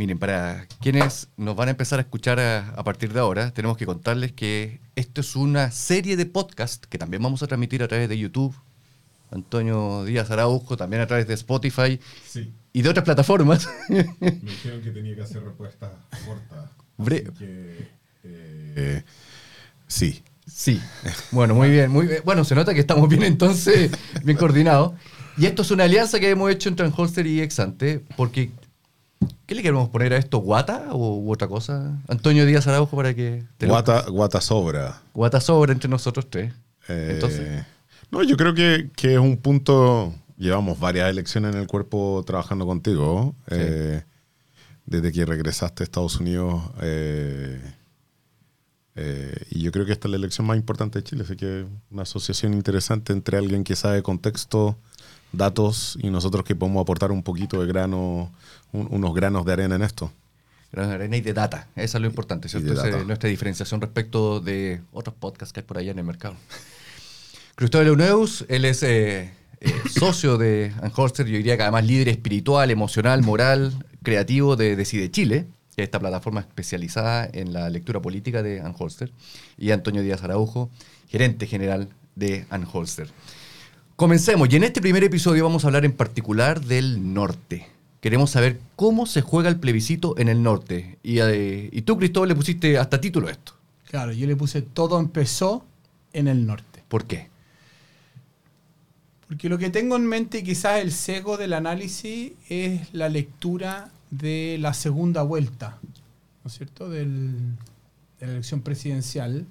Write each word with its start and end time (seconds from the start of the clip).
Miren, 0.00 0.18
para 0.18 0.66
quienes 0.80 1.28
nos 1.36 1.54
van 1.54 1.68
a 1.68 1.72
empezar 1.72 1.98
a 1.98 2.02
escuchar 2.02 2.40
a, 2.40 2.70
a, 2.70 2.84
partir 2.84 3.12
de 3.12 3.20
ahora, 3.20 3.50
tenemos 3.50 3.76
que 3.76 3.84
contarles 3.84 4.32
que 4.32 4.80
esto 4.96 5.20
es 5.20 5.36
una 5.36 5.70
serie 5.72 6.16
de 6.16 6.24
podcast 6.24 6.86
que 6.86 6.96
también 6.96 7.22
vamos 7.22 7.42
a 7.42 7.46
transmitir 7.46 7.82
a 7.82 7.88
través 7.88 8.08
de 8.08 8.16
YouTube. 8.16 8.56
Antonio 9.30 10.06
Díaz 10.06 10.30
Araujo, 10.30 10.78
también 10.78 11.02
a 11.02 11.06
través 11.06 11.26
de 11.28 11.34
Spotify 11.34 12.00
Sí, 12.26 12.50
y 12.72 12.80
de 12.80 12.88
otras 12.88 13.04
plataformas. 13.04 13.68
me 13.90 14.30
dijeron 14.30 14.80
que 14.80 14.90
tenía 14.90 15.14
que 15.14 15.20
hacer 15.20 15.44
respuestas 15.44 15.90
cortas. 16.24 16.70
Que, 17.38 17.90
eh, 18.24 19.02
sí. 19.86 20.22
Sí. 20.46 20.80
Bueno, 21.30 21.54
muy 21.54 21.68
bien, 21.68 21.90
muy 21.90 22.06
bien. 22.06 22.22
Bueno, 22.24 22.46
se 22.46 22.54
nota 22.54 22.72
que 22.72 22.80
estamos 22.80 23.06
bien 23.06 23.22
entonces, 23.24 23.90
bien 24.24 24.38
coordinados. 24.38 24.94
Y 25.36 25.44
esto 25.44 25.60
es 25.60 25.70
una 25.70 25.84
alianza 25.84 26.18
que 26.20 26.30
hemos 26.30 26.50
hecho 26.50 26.70
entre 26.70 26.90
Holster 26.96 27.26
y 27.26 27.42
Exante, 27.42 28.02
porque 28.16 28.50
¿qué 29.46 29.54
le 29.54 29.62
queremos 29.62 29.88
poner 29.88 30.12
a 30.12 30.16
esto? 30.16 30.38
¿Guata 30.38 30.88
o 30.92 31.16
u 31.18 31.32
otra 31.32 31.48
cosa? 31.48 31.98
Antonio 32.08 32.46
Díaz 32.46 32.66
Araujo 32.66 32.96
para 32.96 33.14
que 33.14 33.44
te 33.58 33.66
lo- 33.66 33.72
Guata, 33.72 34.08
guata 34.08 34.40
sobra. 34.40 35.02
Guata 35.14 35.40
sobra 35.40 35.72
entre 35.72 35.88
nosotros 35.88 36.28
tres. 36.30 36.52
Eh, 36.88 37.10
Entonces. 37.14 37.64
No, 38.10 38.22
yo 38.22 38.36
creo 38.36 38.54
que, 38.54 38.90
que 38.96 39.14
es 39.14 39.18
un 39.20 39.36
punto. 39.36 40.14
Llevamos 40.36 40.80
varias 40.80 41.10
elecciones 41.10 41.54
en 41.54 41.60
el 41.60 41.66
cuerpo 41.66 42.22
trabajando 42.26 42.66
contigo. 42.66 43.34
Sí. 43.48 43.54
eh, 43.58 44.04
desde 44.86 45.12
que 45.12 45.24
regresaste 45.24 45.82
a 45.82 45.84
Estados 45.84 46.18
Unidos. 46.18 46.62
eh, 46.82 47.60
y 49.50 49.60
yo 49.62 49.70
creo 49.72 49.86
que 49.86 49.92
esta 49.92 50.08
es 50.08 50.10
la 50.10 50.16
elección 50.16 50.46
más 50.46 50.56
importante 50.56 50.98
de 50.98 51.04
Chile. 51.04 51.22
Así 51.24 51.36
que 51.36 51.64
una 51.90 52.02
asociación 52.02 52.54
interesante 52.54 53.12
entre 53.12 53.38
alguien 53.38 53.64
que 53.64 53.76
sabe 53.76 54.02
contexto, 54.02 54.76
datos 55.32 55.98
y 56.02 56.10
nosotros 56.10 56.44
que 56.44 56.54
podemos 56.54 56.82
aportar 56.82 57.12
un 57.12 57.22
poquito 57.22 57.60
de 57.60 57.66
grano, 57.66 58.30
un- 58.72 58.88
unos 58.90 59.14
granos 59.14 59.44
de 59.46 59.52
arena 59.52 59.76
en 59.76 59.82
esto. 59.82 60.12
Gran 60.72 60.88
Arena 60.90 61.16
y 61.16 61.20
de 61.20 61.32
data. 61.32 61.66
Eso 61.74 61.98
es 61.98 62.02
lo 62.02 62.06
importante, 62.06 62.48
¿cierto? 62.48 62.80
de 62.80 62.98
es 63.00 63.06
nuestra 63.06 63.28
diferenciación 63.28 63.80
respecto 63.80 64.38
de 64.38 64.80
otros 64.92 65.16
podcasts 65.18 65.52
que 65.52 65.60
hay 65.60 65.66
por 65.66 65.78
allá 65.78 65.90
en 65.90 65.98
el 65.98 66.04
mercado. 66.04 66.36
Cristóbal 67.56 67.88
Euneus, 67.88 68.44
él 68.48 68.64
es 68.64 68.82
eh, 68.84 69.32
eh, 69.60 69.72
socio 69.90 70.38
de 70.38 70.72
Anholster, 70.82 71.26
yo 71.26 71.36
diría 71.36 71.56
que 71.56 71.64
además 71.64 71.84
líder 71.84 72.08
espiritual, 72.08 72.70
emocional, 72.70 73.22
moral, 73.22 73.84
creativo 74.02 74.54
de 74.56 74.76
Decide 74.76 75.10
Chile, 75.10 75.46
que 75.74 75.82
es 75.82 75.86
esta 75.86 75.98
plataforma 75.98 76.40
especializada 76.40 77.28
en 77.32 77.52
la 77.52 77.68
lectura 77.68 78.00
política 78.00 78.42
de 78.42 78.60
Anholster, 78.60 79.12
y 79.58 79.72
Antonio 79.72 80.02
Díaz 80.02 80.22
Araujo, 80.22 80.70
gerente 81.08 81.46
general 81.46 81.88
de 82.14 82.46
Anholster. 82.50 83.08
Comencemos, 84.00 84.48
y 84.50 84.56
en 84.56 84.64
este 84.64 84.80
primer 84.80 85.04
episodio 85.04 85.44
vamos 85.44 85.62
a 85.62 85.66
hablar 85.66 85.84
en 85.84 85.92
particular 85.92 86.62
del 86.64 87.12
norte. 87.12 87.66
Queremos 88.00 88.30
saber 88.30 88.58
cómo 88.74 89.04
se 89.04 89.20
juega 89.20 89.50
el 89.50 89.60
plebiscito 89.60 90.16
en 90.16 90.28
el 90.30 90.42
norte. 90.42 90.96
Y, 91.02 91.18
eh, 91.18 91.68
y 91.70 91.82
tú, 91.82 91.98
Cristóbal, 91.98 92.30
le 92.30 92.34
pusiste 92.34 92.78
hasta 92.78 92.98
título 92.98 93.28
a 93.28 93.32
esto. 93.32 93.52
Claro, 93.90 94.12
yo 94.12 94.26
le 94.26 94.36
puse 94.36 94.62
todo 94.62 94.98
empezó 94.98 95.66
en 96.14 96.28
el 96.28 96.46
norte. 96.46 96.82
¿Por 96.88 97.04
qué? 97.04 97.28
Porque 99.28 99.50
lo 99.50 99.58
que 99.58 99.68
tengo 99.68 99.96
en 99.96 100.06
mente, 100.06 100.38
y 100.38 100.44
quizás 100.44 100.80
el 100.80 100.92
sesgo 100.92 101.36
del 101.36 101.52
análisis, 101.52 102.32
es 102.48 102.94
la 102.94 103.10
lectura 103.10 103.90
de 104.10 104.56
la 104.60 104.72
segunda 104.72 105.24
vuelta, 105.24 105.78
¿no 106.42 106.48
es 106.48 106.54
cierto?, 106.54 106.88
Del- 106.88 107.54
de 108.18 108.26
la 108.26 108.32
elección 108.32 108.62
presidencial, 108.62 109.44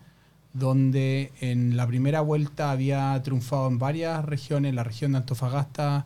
donde 0.54 1.32
en 1.42 1.78
la 1.78 1.86
primera 1.88 2.22
vuelta 2.22 2.72
había 2.72 3.22
triunfado 3.24 3.68
en 3.68 3.80
varias 3.80 4.26
regiones, 4.26 4.74
la 4.74 4.84
región 4.84 5.12
de 5.12 5.20
Antofagasta, 5.20 6.06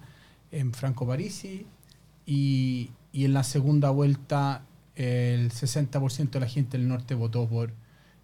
en 0.51 0.73
Franco 0.73 1.07
Parisi, 1.07 1.65
y, 2.25 2.91
y 3.11 3.25
en 3.25 3.33
la 3.33 3.43
segunda 3.43 3.89
vuelta 3.89 4.63
el 4.95 5.51
60% 5.51 6.29
de 6.29 6.39
la 6.39 6.47
gente 6.47 6.77
del 6.77 6.87
norte 6.87 7.15
votó 7.15 7.47
por 7.47 7.73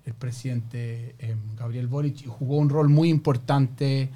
el 0.05 0.13
presidente 0.13 1.15
eh, 1.19 1.35
Gabriel 1.57 1.87
Boric 1.87 2.21
y 2.21 2.25
jugó 2.25 2.57
un 2.57 2.69
rol 2.69 2.89
muy 2.89 3.09
importante. 3.09 4.09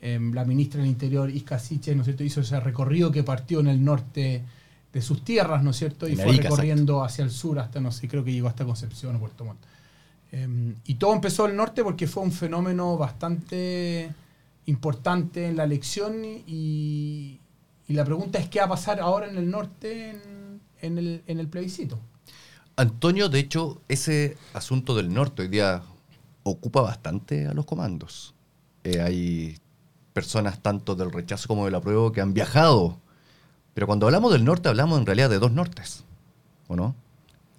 eh, 0.00 0.18
la 0.32 0.44
ministra 0.44 0.80
del 0.80 0.88
Interior, 0.88 1.30
Isca 1.30 1.58
Siches, 1.58 1.94
¿no 1.94 2.02
es 2.02 2.06
cierto?, 2.06 2.24
hizo 2.24 2.40
ese 2.40 2.58
recorrido 2.60 3.10
que 3.12 3.22
partió 3.22 3.60
en 3.60 3.66
el 3.68 3.84
norte 3.84 4.42
de 4.92 5.02
sus 5.02 5.24
tierras, 5.24 5.62
¿no 5.62 5.70
es 5.70 5.76
cierto?, 5.76 6.08
y 6.08 6.16
fue 6.16 6.32
recorriendo 6.32 7.04
hacia 7.04 7.24
el 7.24 7.30
sur 7.30 7.58
hasta, 7.58 7.80
no 7.80 7.92
sé, 7.92 8.08
creo 8.08 8.24
que 8.24 8.32
llegó 8.32 8.48
hasta 8.48 8.64
Concepción 8.64 9.16
o 9.16 9.20
Puerto 9.20 9.44
Montt. 9.44 9.60
Eh, 10.32 10.74
y 10.84 10.94
todo 10.94 11.12
empezó 11.12 11.46
el 11.46 11.56
norte 11.56 11.82
porque 11.82 12.06
fue 12.06 12.22
un 12.22 12.32
fenómeno 12.32 12.96
bastante 12.96 14.12
importante 14.66 15.46
en 15.46 15.56
la 15.56 15.64
elección 15.64 16.24
y, 16.24 17.40
la 17.88 18.04
pregunta 18.04 18.38
es 18.38 18.48
qué 18.48 18.60
va 18.60 18.66
a 18.66 18.68
pasar 18.68 19.00
ahora 19.00 19.28
en 19.28 19.36
el 19.36 19.50
norte 19.50 20.10
en, 20.10 20.60
en 20.80 20.98
el, 20.98 21.22
en 21.26 21.40
el 21.40 21.48
plebiscito. 21.48 21.98
Antonio, 22.76 23.28
de 23.28 23.40
hecho, 23.40 23.80
ese 23.88 24.36
asunto 24.54 24.94
del 24.94 25.12
norte 25.12 25.42
hoy 25.42 25.48
día 25.48 25.82
ocupa 26.44 26.82
bastante 26.82 27.46
a 27.46 27.52
los 27.52 27.66
comandos. 27.66 28.34
Eh, 28.84 29.00
hay 29.00 29.58
personas 30.12 30.60
tanto 30.62 30.94
del 30.94 31.12
rechazo 31.12 31.48
como 31.48 31.64
del 31.64 31.74
apruebo 31.74 32.12
que 32.12 32.20
han 32.20 32.34
viajado. 32.34 32.98
Pero 33.74 33.86
cuando 33.86 34.06
hablamos 34.06 34.32
del 34.32 34.44
norte, 34.44 34.68
hablamos 34.68 34.98
en 34.98 35.06
realidad 35.06 35.30
de 35.30 35.38
dos 35.38 35.52
nortes, 35.52 36.04
¿o 36.68 36.76
no? 36.76 36.94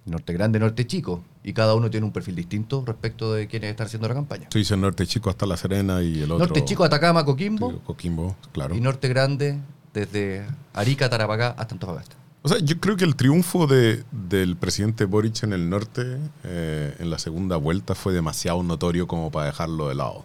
Norte 0.04 0.32
grande, 0.32 0.58
norte 0.58 0.86
chico. 0.86 1.22
Y 1.44 1.52
cada 1.52 1.74
uno 1.74 1.88
tiene 1.90 2.06
un 2.06 2.12
perfil 2.12 2.34
distinto 2.34 2.82
respecto 2.84 3.32
de 3.32 3.46
quienes 3.46 3.70
están 3.70 3.86
haciendo 3.86 4.08
la 4.08 4.14
campaña. 4.14 4.48
Tú 4.48 4.58
dices 4.58 4.76
Norte 4.76 5.06
Chico 5.06 5.30
hasta 5.30 5.46
La 5.46 5.56
Serena 5.56 6.02
y 6.02 6.22
el 6.22 6.30
otro. 6.32 6.38
Norte 6.46 6.64
chico, 6.64 6.82
Atacama, 6.84 7.24
Coquimbo. 7.24 7.80
Coquimbo, 7.84 8.36
claro. 8.52 8.74
Y 8.74 8.80
norte 8.80 9.08
grande, 9.08 9.58
desde 9.94 10.44
Arica, 10.74 11.08
Tarapacá 11.08 11.48
hasta 11.50 11.74
Antofagasta. 11.74 12.16
O 12.44 12.48
sea, 12.48 12.58
yo 12.58 12.80
creo 12.80 12.96
que 12.96 13.04
el 13.04 13.14
triunfo 13.14 13.68
de- 13.68 14.02
del 14.10 14.56
presidente 14.56 15.04
Boric 15.04 15.44
en 15.44 15.52
el 15.52 15.70
norte 15.70 16.18
eh, 16.42 16.96
en 16.98 17.08
la 17.10 17.18
segunda 17.20 17.56
vuelta 17.56 17.94
fue 17.94 18.12
demasiado 18.12 18.60
notorio 18.64 19.06
como 19.06 19.30
para 19.30 19.46
dejarlo 19.46 19.88
de 19.88 19.94
lado. 19.94 20.24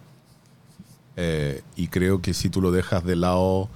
Eh, 1.16 1.62
y 1.76 1.88
creo 1.88 2.22
que 2.22 2.34
si 2.34 2.50
tú 2.50 2.62
lo 2.62 2.72
dejas 2.72 3.04
de 3.04 3.16
lado 3.16 3.70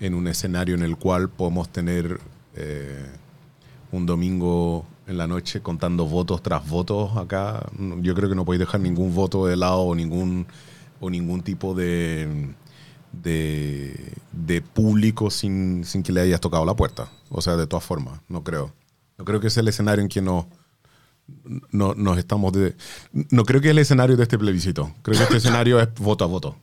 en 0.00 0.14
un 0.14 0.26
escenario 0.28 0.74
en 0.74 0.82
el 0.82 0.96
cual 0.96 1.28
podemos 1.28 1.68
tener 1.68 2.20
eh, 2.56 3.06
un 3.92 4.06
domingo 4.06 4.84
en 5.06 5.18
la 5.18 5.26
noche 5.26 5.60
contando 5.60 6.06
votos 6.06 6.42
tras 6.42 6.68
votos 6.68 7.16
acá, 7.16 7.66
yo 8.00 8.14
creo 8.14 8.28
que 8.28 8.34
no 8.34 8.44
podéis 8.44 8.60
dejar 8.60 8.80
ningún 8.80 9.14
voto 9.14 9.46
de 9.46 9.56
lado 9.56 9.80
o 9.80 9.94
ningún, 9.94 10.46
o 11.00 11.10
ningún 11.10 11.42
tipo 11.42 11.74
de, 11.74 12.54
de, 13.12 14.12
de 14.32 14.62
público 14.62 15.30
sin, 15.30 15.84
sin 15.84 16.02
que 16.02 16.12
le 16.12 16.22
hayas 16.22 16.40
tocado 16.40 16.64
la 16.64 16.74
puerta. 16.74 17.08
O 17.28 17.40
sea, 17.40 17.56
de 17.56 17.66
todas 17.66 17.84
formas, 17.84 18.20
no 18.28 18.42
creo. 18.42 18.72
No 19.18 19.24
creo 19.24 19.40
que 19.40 19.48
es 19.48 19.56
el 19.56 19.68
escenario 19.68 20.02
en 20.02 20.08
que 20.08 20.22
no, 20.22 20.48
no, 21.70 21.94
nos 21.94 22.18
estamos... 22.18 22.52
De, 22.52 22.74
no 23.12 23.44
creo 23.44 23.60
que 23.60 23.68
es 23.68 23.72
el 23.72 23.78
escenario 23.78 24.16
de 24.16 24.22
este 24.22 24.38
plebiscito. 24.38 24.92
Creo 25.02 25.16
que 25.16 25.24
este 25.24 25.36
escenario 25.36 25.80
es 25.80 25.92
voto 25.94 26.24
a 26.24 26.26
voto. 26.26 26.56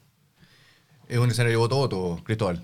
Es 1.07 1.17
un 1.17 1.29
escenario 1.29 1.59
voto 1.59 1.75
a 1.75 1.77
voto, 1.79 2.23
Cristóbal. 2.23 2.63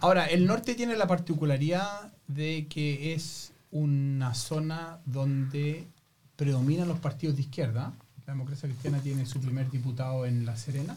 Ahora, 0.00 0.26
el 0.26 0.46
norte 0.46 0.74
tiene 0.74 0.96
la 0.96 1.06
particularidad 1.06 2.12
de 2.28 2.66
que 2.68 3.14
es 3.14 3.52
una 3.70 4.34
zona 4.34 5.00
donde 5.04 5.88
predominan 6.36 6.88
los 6.88 6.98
partidos 6.98 7.36
de 7.36 7.42
izquierda. 7.42 7.92
La 8.26 8.34
democracia 8.34 8.68
cristiana 8.68 9.00
tiene 9.00 9.26
su 9.26 9.40
primer 9.40 9.70
diputado 9.70 10.26
en 10.26 10.46
La 10.46 10.56
Serena 10.56 10.96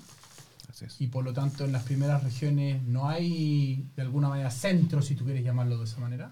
y 1.00 1.08
por 1.08 1.24
lo 1.24 1.34
tanto 1.34 1.66
en 1.66 1.72
las 1.72 1.84
primeras 1.84 2.24
regiones 2.24 2.82
no 2.84 3.08
hay 3.08 3.86
de 3.96 4.02
alguna 4.02 4.30
manera 4.30 4.52
centro, 4.52 5.02
si 5.02 5.16
tú 5.16 5.26
quieres 5.26 5.44
llamarlo 5.44 5.78
de 5.78 5.84
esa 5.84 6.00
manera. 6.00 6.32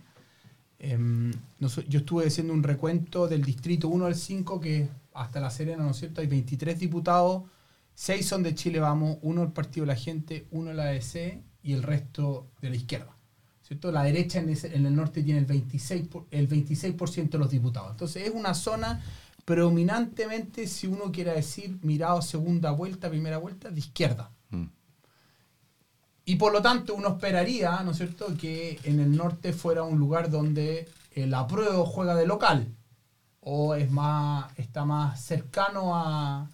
Em, 0.80 1.32
yo 1.60 2.00
estuve 2.00 2.28
haciendo 2.28 2.54
un 2.54 2.64
recuento 2.64 3.28
del 3.28 3.44
distrito 3.44 3.90
1 3.90 4.06
al 4.06 4.16
5, 4.16 4.60
que 4.60 4.90
hasta 5.14 5.40
La 5.40 5.50
Serena, 5.50 5.84
¿no 5.84 5.92
es 5.92 5.98
cierto? 5.98 6.22
Hay 6.22 6.28
23 6.28 6.80
diputados, 6.80 7.44
6 7.96 8.26
son 8.26 8.44
de 8.44 8.56
Chile 8.56 8.80
Vamos, 8.80 9.18
uno 9.22 9.42
del 9.42 9.52
Partido 9.52 9.86
de 9.86 9.94
la 9.94 10.00
Gente, 10.00 10.48
uno 10.52 10.70
de 10.70 10.76
la 10.76 10.84
ADC 10.84 11.44
y 11.64 11.74
el 11.74 11.84
resto 11.84 12.48
de 12.62 12.70
la 12.70 12.76
izquierda. 12.78 13.19
¿Cierto? 13.70 13.92
La 13.94 14.04
derecha 14.04 14.40
en, 14.40 14.50
ese- 14.50 14.76
en 14.76 14.86
el 14.86 14.96
norte 14.96 15.24
tiene 15.24 15.40
el 15.40 15.48
26%, 15.48 16.10
por- 16.10 16.26
el 16.32 16.48
26 16.48 16.96
de 17.30 17.38
los 17.38 17.50
diputados. 17.52 17.92
Entonces 17.92 18.28
es 18.28 18.34
una 18.34 18.54
zona 18.54 19.02
predominantemente, 19.46 20.68
si 20.68 20.88
uno 20.88 21.12
quiere 21.12 21.34
decir, 21.34 21.78
mirado 21.82 22.22
segunda 22.22 22.72
vuelta, 22.72 23.10
primera 23.10 23.38
vuelta, 23.38 23.70
de 23.70 23.80
izquierda. 23.80 24.32
Mm. 24.50 24.66
Y 26.26 26.36
por 26.36 26.52
lo 26.54 26.62
tanto 26.62 26.94
uno 26.96 27.10
esperaría, 27.10 27.82
¿no 27.84 27.92
es 27.92 27.98
cierto?, 27.98 28.36
que 28.38 28.80
en 28.84 29.00
el 29.00 29.16
norte 29.16 29.54
fuera 29.54 29.84
un 29.84 29.98
lugar 29.98 30.30
donde 30.30 30.88
el 31.14 31.34
apruebo 31.34 31.86
juega 31.86 32.16
de 32.16 32.26
local 32.28 32.68
o 33.42 33.74
es 33.76 33.90
más, 33.90 34.52
está 34.58 34.86
más 34.86 35.22
cercano 35.24 35.96
a, 35.96 36.50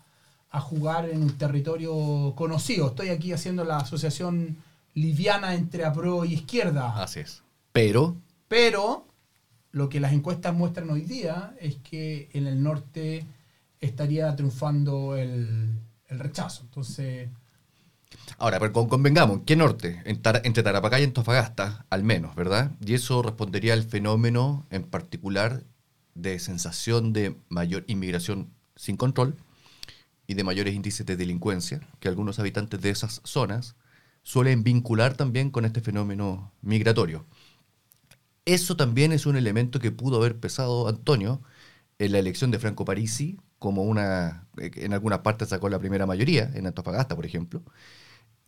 a 0.51 0.61
jugar 0.61 1.09
en 1.09 1.21
un 1.23 1.37
territorio 1.37 2.33
conocido. 2.35 2.87
Estoy 2.87 3.09
aquí 3.09 3.33
haciendo 3.33 3.63
la 3.65 3.77
asociación 3.77 4.57
liviana 4.95 5.53
entre 5.53 5.85
apruebo 5.85 6.25
y 6.25 6.33
izquierda. 6.33 7.01
Así 7.01 7.19
es. 7.19 7.43
Pero, 7.71 8.17
Pero 8.47 9.05
lo 9.71 9.89
que 9.89 9.99
las 9.99 10.13
encuestas 10.13 10.53
muestran 10.55 10.89
hoy 10.89 11.01
día 11.01 11.55
es 11.59 11.75
que 11.75 12.29
en 12.33 12.47
el 12.47 12.63
norte 12.63 13.25
estaría 13.81 14.35
triunfando 14.35 15.15
el, 15.17 15.77
el 16.07 16.19
rechazo. 16.19 16.63
Entonces, 16.63 17.29
ahora, 18.37 18.57
pero 18.59 18.71
con- 18.71 18.87
convengamos, 18.87 19.41
¿qué 19.45 19.55
norte? 19.55 20.01
Entre 20.05 20.63
Tarapacá 20.63 20.99
y 20.99 21.03
Antofagasta, 21.03 21.85
al 21.89 22.03
menos, 22.03 22.33
¿verdad? 22.35 22.71
Y 22.83 22.93
eso 22.93 23.21
respondería 23.21 23.73
al 23.73 23.83
fenómeno 23.83 24.65
en 24.69 24.83
particular 24.83 25.63
de 26.13 26.39
sensación 26.39 27.11
de 27.11 27.35
mayor 27.49 27.83
inmigración 27.87 28.49
sin 28.77 28.95
control 28.95 29.35
y 30.27 30.35
de 30.35 30.43
mayores 30.45 30.73
índices 30.73 31.05
de 31.05 31.17
delincuencia 31.17 31.81
que 31.99 32.07
algunos 32.07 32.39
habitantes 32.39 32.81
de 32.81 32.89
esas 32.89 33.19
zonas 33.25 33.75
suelen 34.25 34.63
vincular 34.63 35.15
también 35.15 35.51
con 35.51 35.65
este 35.65 35.81
fenómeno 35.81 36.51
migratorio. 36.61 37.25
Eso 38.43 38.75
también 38.75 39.11
es 39.11 39.25
un 39.25 39.37
elemento 39.37 39.79
que 39.79 39.91
pudo 39.91 40.17
haber 40.17 40.39
pesado 40.39 40.87
Antonio 40.87 41.41
en 41.99 42.11
la 42.11 42.19
elección 42.19 42.51
de 42.51 42.59
Franco 42.59 42.85
Parisi, 42.85 43.37
como 43.59 43.83
una, 43.83 44.47
eh, 44.57 44.71
en 44.77 44.93
algunas 44.93 45.19
partes 45.19 45.49
sacó 45.49 45.69
la 45.69 45.79
primera 45.79 46.05
mayoría, 46.07 46.51
en 46.55 46.65
Antofagasta, 46.65 47.15
por 47.15 47.25
ejemplo, 47.25 47.63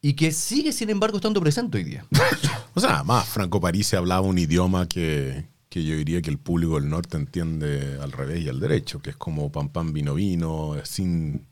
y 0.01 0.13
que 0.13 0.31
sigue, 0.31 0.73
sin 0.73 0.89
embargo, 0.89 1.17
estando 1.17 1.39
presente 1.39 1.77
hoy 1.77 1.83
día. 1.85 2.05
O 2.73 2.79
sea, 2.79 3.03
más 3.03 3.27
Franco 3.27 3.59
Parisi 3.59 3.95
hablaba 3.95 4.21
un 4.21 4.37
idioma 4.37 4.87
que, 4.87 5.47
que 5.67 5.83
yo 5.83 5.95
diría 5.95 6.21
que 6.21 6.29
el 6.29 6.37
público 6.37 6.79
del 6.79 6.89
norte 6.89 7.17
entiende 7.17 7.97
al 7.99 8.11
revés 8.11 8.43
y 8.43 8.49
al 8.49 8.59
derecho, 8.59 8.99
que 8.99 9.09
es 9.09 9.17
como 9.17 9.51
pam 9.51 9.69
pam 9.69 9.93
vino 9.93 10.13
vino, 10.13 10.75
sin, 10.83 11.47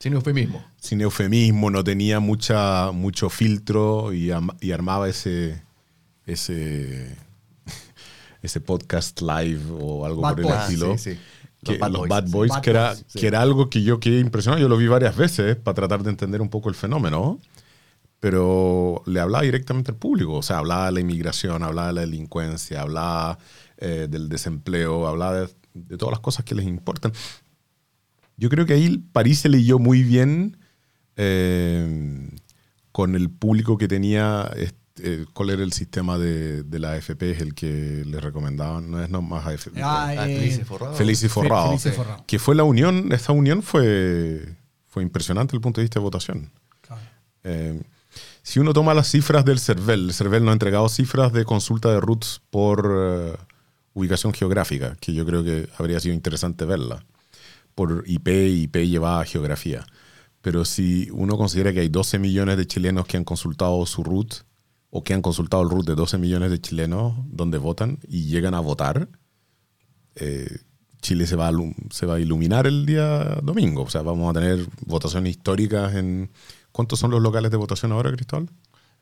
Sin 0.00 0.14
eufemismo. 0.14 0.64
sin 0.78 1.00
eufemismo, 1.02 1.70
no 1.70 1.84
tenía 1.84 2.18
mucha, 2.20 2.90
mucho 2.90 3.28
filtro 3.30 4.12
y, 4.12 4.30
armaba 4.32 5.08
ese, 5.08 5.62
ese, 6.26 7.16
ese 8.42 8.60
podcast 8.60 9.20
live 9.20 9.60
o 9.78 10.06
algo 10.06 10.22
Bad 10.22 10.36
por 10.36 10.40
el 10.46 10.50
estilo. 10.58 10.92
Ah, 10.94 10.98
sí, 10.98 11.12
sí. 11.14 11.20
que- 11.64 11.72
Los 11.72 11.78
Bad 11.78 11.90
los 11.92 11.98
Boys, 12.00 12.08
Bad 12.10 12.26
sí. 12.26 12.32
Boys, 12.32 12.50
Bad 12.50 12.60
que, 12.62 12.70
era, 12.70 12.86
Boys, 12.88 13.04
sí. 13.08 13.18
que 13.20 13.26
era 13.26 13.42
algo 13.42 13.68
que 13.70 13.82
yo 13.82 14.00
quedé 14.00 14.20
impresionado. 14.20 14.60
Yo 14.62 14.68
lo 14.68 14.76
vi 14.78 14.86
varias 14.88 15.16
veces 15.16 15.56
para 15.56 15.74
tratar 15.74 16.02
de 16.02 16.08
entender 16.10 16.40
un 16.40 16.48
poco 16.48 16.70
el 16.70 16.74
fenómeno, 16.74 17.38
pero 18.20 19.02
le 19.06 19.20
hablaba 19.20 19.44
directamente 19.44 19.90
al 19.90 19.98
público. 19.98 20.34
O 20.34 20.42
sea, 20.42 20.58
hablaba 20.58 20.86
de 20.86 20.92
la 20.92 21.00
inmigración, 21.00 21.62
hablaba 21.62 21.88
de 21.88 21.94
la 21.94 22.00
delincuencia, 22.02 22.80
hablaba 22.82 23.38
eh, 23.76 24.06
del 24.10 24.28
desempleo, 24.30 25.06
hablaba 25.06 25.40
de, 25.42 25.48
de 25.74 25.96
todas 25.98 26.12
las 26.12 26.20
cosas 26.20 26.44
que 26.44 26.54
les 26.54 26.66
importan. 26.66 27.12
Yo 28.40 28.48
creo 28.48 28.64
que 28.64 28.72
ahí 28.72 28.96
París 29.12 29.40
se 29.40 29.50
leyó 29.50 29.78
muy 29.78 30.02
bien 30.02 30.56
eh, 31.16 32.28
con 32.90 33.14
el 33.14 33.28
público 33.30 33.76
que 33.78 33.86
tenía. 33.86 34.50
este, 34.56 34.78
eh, 35.02 35.24
¿Cuál 35.34 35.50
era 35.50 35.62
el 35.62 35.72
sistema 35.72 36.16
de, 36.18 36.62
de 36.62 36.78
la 36.78 36.92
AFP? 36.92 37.22
Es 37.32 37.40
el 37.40 37.54
que 37.54 38.02
le 38.06 38.18
recomendaban, 38.18 38.90
no 38.90 39.02
es 39.02 39.10
nomás 39.10 39.46
AFP. 39.46 39.80
Ah, 39.82 40.06
Ah, 40.08 40.28
eh, 40.28 40.38
Felices 40.38 40.66
Forrados. 40.66 40.96
Feliz 40.98 41.22
y 41.22 41.28
Forrado. 41.28 41.66
Feliz 41.68 41.86
y 41.86 41.90
Forrado. 41.90 42.24
Que 42.26 42.38
fue 42.38 42.54
la 42.54 42.64
unión, 42.64 43.12
esta 43.12 43.32
unión 43.32 43.62
fue, 43.62 44.56
fue 44.88 45.02
impresionante 45.02 45.50
desde 45.52 45.58
el 45.58 45.62
punto 45.62 45.80
de 45.80 45.84
vista 45.84 46.00
de 46.00 46.04
votación. 46.04 46.50
Claro. 46.80 47.02
Eh, 47.44 47.80
si 48.42 48.58
uno 48.58 48.72
toma 48.72 48.94
las 48.94 49.10
cifras 49.10 49.44
del 49.44 49.58
CERVEL, 49.58 50.06
el 50.08 50.14
CERVEL 50.14 50.42
nos 50.44 50.50
ha 50.50 50.54
entregado 50.54 50.88
cifras 50.88 51.32
de 51.34 51.44
consulta 51.44 51.90
de 51.92 52.00
roots 52.00 52.40
por 52.50 53.38
ubicación 53.92 54.32
geográfica, 54.32 54.96
que 55.00 55.12
yo 55.12 55.24
creo 55.26 55.44
que 55.44 55.68
habría 55.78 56.00
sido 56.00 56.14
interesante 56.14 56.64
verla, 56.64 57.04
por 57.74 58.04
IP 58.06 58.28
y 58.28 58.62
IP 58.62 58.76
llevada 58.86 59.20
a 59.20 59.24
geografía. 59.24 59.86
Pero 60.40 60.64
si 60.64 61.08
uno 61.12 61.36
considera 61.36 61.72
que 61.72 61.80
hay 61.80 61.88
12 61.88 62.18
millones 62.18 62.56
de 62.56 62.66
chilenos 62.66 63.06
que 63.06 63.16
han 63.16 63.24
consultado 63.24 63.84
su 63.86 64.02
root, 64.02 64.44
o 64.90 65.04
que 65.04 65.14
han 65.14 65.22
consultado 65.22 65.62
el 65.62 65.70
root 65.70 65.86
de 65.86 65.94
12 65.94 66.18
millones 66.18 66.50
de 66.50 66.60
chilenos 66.60 67.14
donde 67.26 67.58
votan 67.58 67.98
y 68.08 68.24
llegan 68.24 68.54
a 68.54 68.60
votar, 68.60 69.08
eh, 70.16 70.58
Chile 71.00 71.26
se 71.26 71.36
va, 71.36 71.48
a, 71.48 71.52
se 71.90 72.06
va 72.06 72.16
a 72.16 72.20
iluminar 72.20 72.66
el 72.66 72.84
día 72.84 73.38
domingo. 73.42 73.82
O 73.82 73.90
sea, 73.90 74.02
vamos 74.02 74.28
a 74.30 74.38
tener 74.38 74.66
votaciones 74.84 75.30
históricas 75.30 75.94
en... 75.94 76.30
¿Cuántos 76.72 77.00
son 77.00 77.10
los 77.10 77.20
locales 77.20 77.50
de 77.50 77.56
votación 77.56 77.92
ahora, 77.92 78.12
Cristóbal? 78.12 78.48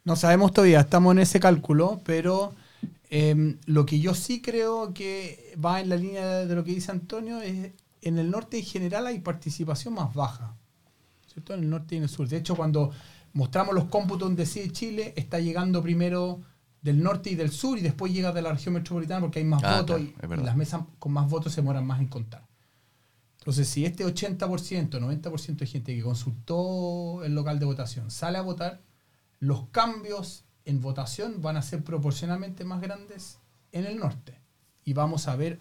No 0.05 0.17
sabemos 0.17 0.53
todavía, 0.53 0.81
estamos 0.81 1.12
en 1.12 1.19
ese 1.19 1.38
cálculo, 1.38 2.00
pero 2.05 2.55
eh, 3.11 3.56
lo 3.67 3.85
que 3.85 4.00
yo 4.00 4.14
sí 4.14 4.41
creo 4.41 4.94
que 4.94 5.55
va 5.62 5.81
en 5.81 5.91
la 5.91 5.97
línea 5.97 6.26
de 6.47 6.55
lo 6.55 6.64
que 6.64 6.75
dice 6.75 6.93
Antonio 6.93 7.41
es 7.43 7.73
en 8.03 8.19
el 8.19 8.31
norte 8.31 8.59
en 8.59 8.65
general 8.65 9.06
hay 9.06 9.21
participación 9.21 9.95
más 9.95 10.15
baja, 10.15 10.56
¿cierto? 11.33 11.55
En 11.55 11.61
el 11.61 11.71
norte 11.71 11.95
y 11.95 11.99
en 11.99 12.05
el 12.05 12.09
sur. 12.09 12.29
De 12.29 12.37
hecho, 12.37 12.55
cuando 12.56 12.91
mostramos 13.33 13.75
los 13.75 13.85
cómputos 13.85 14.29
donde 14.29 14.47
sí 14.47 14.71
Chile, 14.71 15.12
está 15.17 15.39
llegando 15.41 15.83
primero 15.83 16.41
del 16.83 17.03
norte 17.03 17.31
y 17.31 17.35
del 17.35 17.50
sur 17.50 17.77
y 17.79 17.83
después 17.83 18.12
llega 18.12 18.33
de 18.33 18.41
la 18.43 18.53
región 18.53 18.75
metropolitana 18.75 19.21
porque 19.21 19.41
hay 19.41 19.45
más 19.45 19.62
Ah, 19.65 19.81
votos 19.81 20.00
claro, 20.19 20.43
y- 20.43 20.45
las 20.45 20.56
mesas 20.56 20.83
con 20.99 21.12
más 21.12 21.29
votos 21.29 21.53
se 21.53 21.61
demoran 21.61 21.87
más 21.87 22.00
en 22.00 22.06
contar. 22.09 22.47
Entonces, 23.39 23.69
si 23.69 23.85
este 23.85 24.05
80%, 24.05 24.99
90% 25.00 25.56
de 25.65 25.67
gente 25.67 25.95
que 25.97 26.03
consultó 26.03 27.25
el 27.25 27.35
local 27.35 27.59
de 27.59 27.65
votación 27.67 28.11
sale 28.11 28.39
a 28.39 28.43
votar, 28.43 28.83
los 29.41 29.69
cambios 29.71 30.45
en 30.65 30.81
votación 30.81 31.41
van 31.41 31.56
a 31.56 31.62
ser 31.62 31.83
proporcionalmente 31.83 32.65
más 32.65 32.81
grandes 32.81 33.39
en 33.73 33.87
el 33.87 33.99
norte. 33.99 34.39
Y 34.85 34.93
vamos 34.93 35.29
a 35.29 35.37
ver 35.37 35.61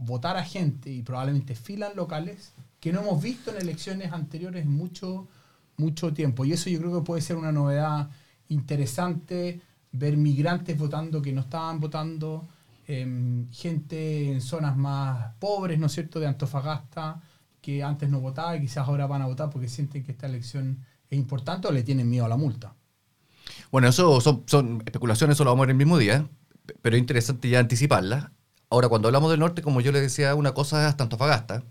votar 0.00 0.36
a 0.36 0.44
gente 0.44 0.90
y 0.90 1.02
probablemente 1.02 1.54
filas 1.54 1.94
locales 1.94 2.52
que 2.80 2.92
no 2.92 3.00
hemos 3.00 3.22
visto 3.22 3.50
en 3.50 3.60
elecciones 3.60 4.12
anteriores 4.12 4.66
mucho, 4.66 5.28
mucho 5.76 6.12
tiempo. 6.12 6.44
Y 6.44 6.52
eso 6.52 6.70
yo 6.70 6.78
creo 6.80 6.98
que 6.98 7.04
puede 7.04 7.20
ser 7.20 7.36
una 7.36 7.52
novedad 7.52 8.08
interesante, 8.48 9.60
ver 9.92 10.16
migrantes 10.16 10.78
votando 10.78 11.20
que 11.20 11.32
no 11.32 11.42
estaban 11.42 11.78
votando, 11.78 12.48
em, 12.86 13.50
gente 13.52 14.32
en 14.32 14.40
zonas 14.40 14.76
más 14.76 15.34
pobres, 15.38 15.78
¿no 15.78 15.86
es 15.86 15.92
cierto?, 15.92 16.18
de 16.18 16.26
Antofagasta, 16.26 17.20
que 17.60 17.82
antes 17.82 18.08
no 18.08 18.20
votaba 18.20 18.56
y 18.56 18.62
quizás 18.62 18.88
ahora 18.88 19.06
van 19.06 19.22
a 19.22 19.26
votar 19.26 19.50
porque 19.50 19.68
sienten 19.68 20.02
que 20.02 20.12
esta 20.12 20.26
elección 20.26 20.78
es 21.10 21.18
importante 21.18 21.68
o 21.68 21.72
le 21.72 21.82
tienen 21.82 22.08
miedo 22.08 22.24
a 22.24 22.28
la 22.28 22.36
multa. 22.36 22.74
Bueno, 23.70 23.88
eso 23.88 24.20
son, 24.20 24.82
especulaciones, 24.86 25.36
eso 25.36 25.44
lo 25.44 25.50
vamos 25.50 25.64
a 25.64 25.66
ver 25.66 25.70
el 25.70 25.76
mismo 25.76 25.98
día, 25.98 26.26
pero 26.80 26.96
es 26.96 27.00
interesante 27.00 27.48
ya 27.50 27.58
anticiparlas. 27.58 28.30
Ahora, 28.70 28.88
cuando 28.88 29.08
hablamos 29.08 29.30
del 29.30 29.40
norte, 29.40 29.62
como 29.62 29.80
yo 29.80 29.92
le 29.92 30.00
decía, 30.00 30.34
una 30.34 30.54
cosa 30.54 30.80
es 30.80 30.86
hasta 30.86 31.02
Antofagasta 31.04 31.62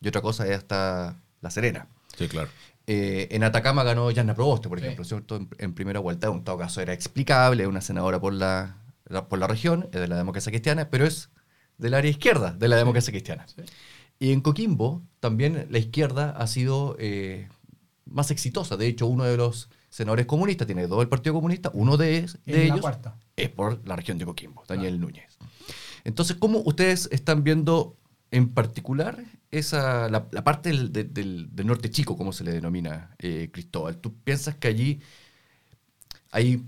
y 0.00 0.08
otra 0.08 0.22
cosa 0.22 0.46
es 0.46 0.56
hasta 0.56 1.16
La 1.42 1.50
Serena. 1.50 1.86
Sí, 2.16 2.28
claro. 2.28 2.48
Eh, 2.86 3.28
en 3.30 3.44
Atacama 3.44 3.84
ganó 3.84 4.10
Yanna 4.10 4.34
Proboste, 4.34 4.68
por 4.68 4.78
Sí. 4.80 4.84
ejemplo, 4.86 5.04
¿cierto? 5.04 5.36
En, 5.36 5.48
en 5.58 5.74
primera 5.74 6.00
vuelta, 6.00 6.28
en 6.28 6.42
todo 6.42 6.56
caso 6.58 6.80
era 6.80 6.92
explicable, 6.94 7.66
una 7.66 7.82
senadora 7.82 8.18
por 8.20 8.32
la, 8.32 8.78
la- 9.06 9.28
por 9.28 9.38
la 9.38 9.46
región, 9.46 9.88
es 9.92 10.00
de 10.00 10.08
la 10.08 10.16
democracia 10.16 10.50
cristiana, 10.50 10.88
pero 10.90 11.04
es 11.06 11.28
del 11.78 11.94
área 11.94 12.10
izquierda 12.10 12.52
de 12.52 12.68
la 12.68 12.76
democracia 12.76 13.12
cristiana. 13.12 13.46
Sí. 13.46 13.62
Y 14.18 14.32
en 14.32 14.40
Coquimbo 14.40 15.02
también 15.20 15.66
la 15.70 15.78
izquierda 15.78 16.30
ha 16.30 16.46
sido 16.46 16.96
eh, 16.98 17.48
más 18.06 18.30
exitosa. 18.30 18.76
De 18.76 18.86
hecho, 18.86 19.06
uno 19.06 19.24
de 19.24 19.36
los 19.36 19.68
senadores 19.90 20.26
comunistas, 20.26 20.66
tiene 20.66 20.86
dos 20.86 21.02
el 21.02 21.08
Partido 21.08 21.34
Comunista, 21.34 21.70
uno 21.74 21.96
de, 21.96 22.26
ellos 22.46 22.84
es 23.36 23.48
por 23.50 23.86
la 23.86 23.96
región 23.96 24.18
de 24.18 24.24
Coquimbo, 24.24 24.64
Daniel 24.66 25.00
Núñez. 25.00 25.38
Entonces, 26.04 26.36
¿cómo 26.38 26.58
ustedes 26.64 27.08
están 27.12 27.44
viendo 27.44 27.96
en 28.30 28.48
particular 28.48 29.24
esa, 29.50 30.08
la, 30.08 30.26
la 30.30 30.44
parte 30.44 30.68
del, 30.70 30.92
de- 30.92 31.04
del- 31.04 31.48
del 31.54 31.66
norte 31.66 31.90
chico, 31.90 32.16
como 32.16 32.32
se 32.32 32.44
le 32.44 32.52
denomina, 32.52 33.14
eh, 33.18 33.50
Cristóbal? 33.52 33.96
¿Tú 33.98 34.14
piensas 34.24 34.54
que 34.56 34.68
allí 34.68 35.00
hay 36.30 36.64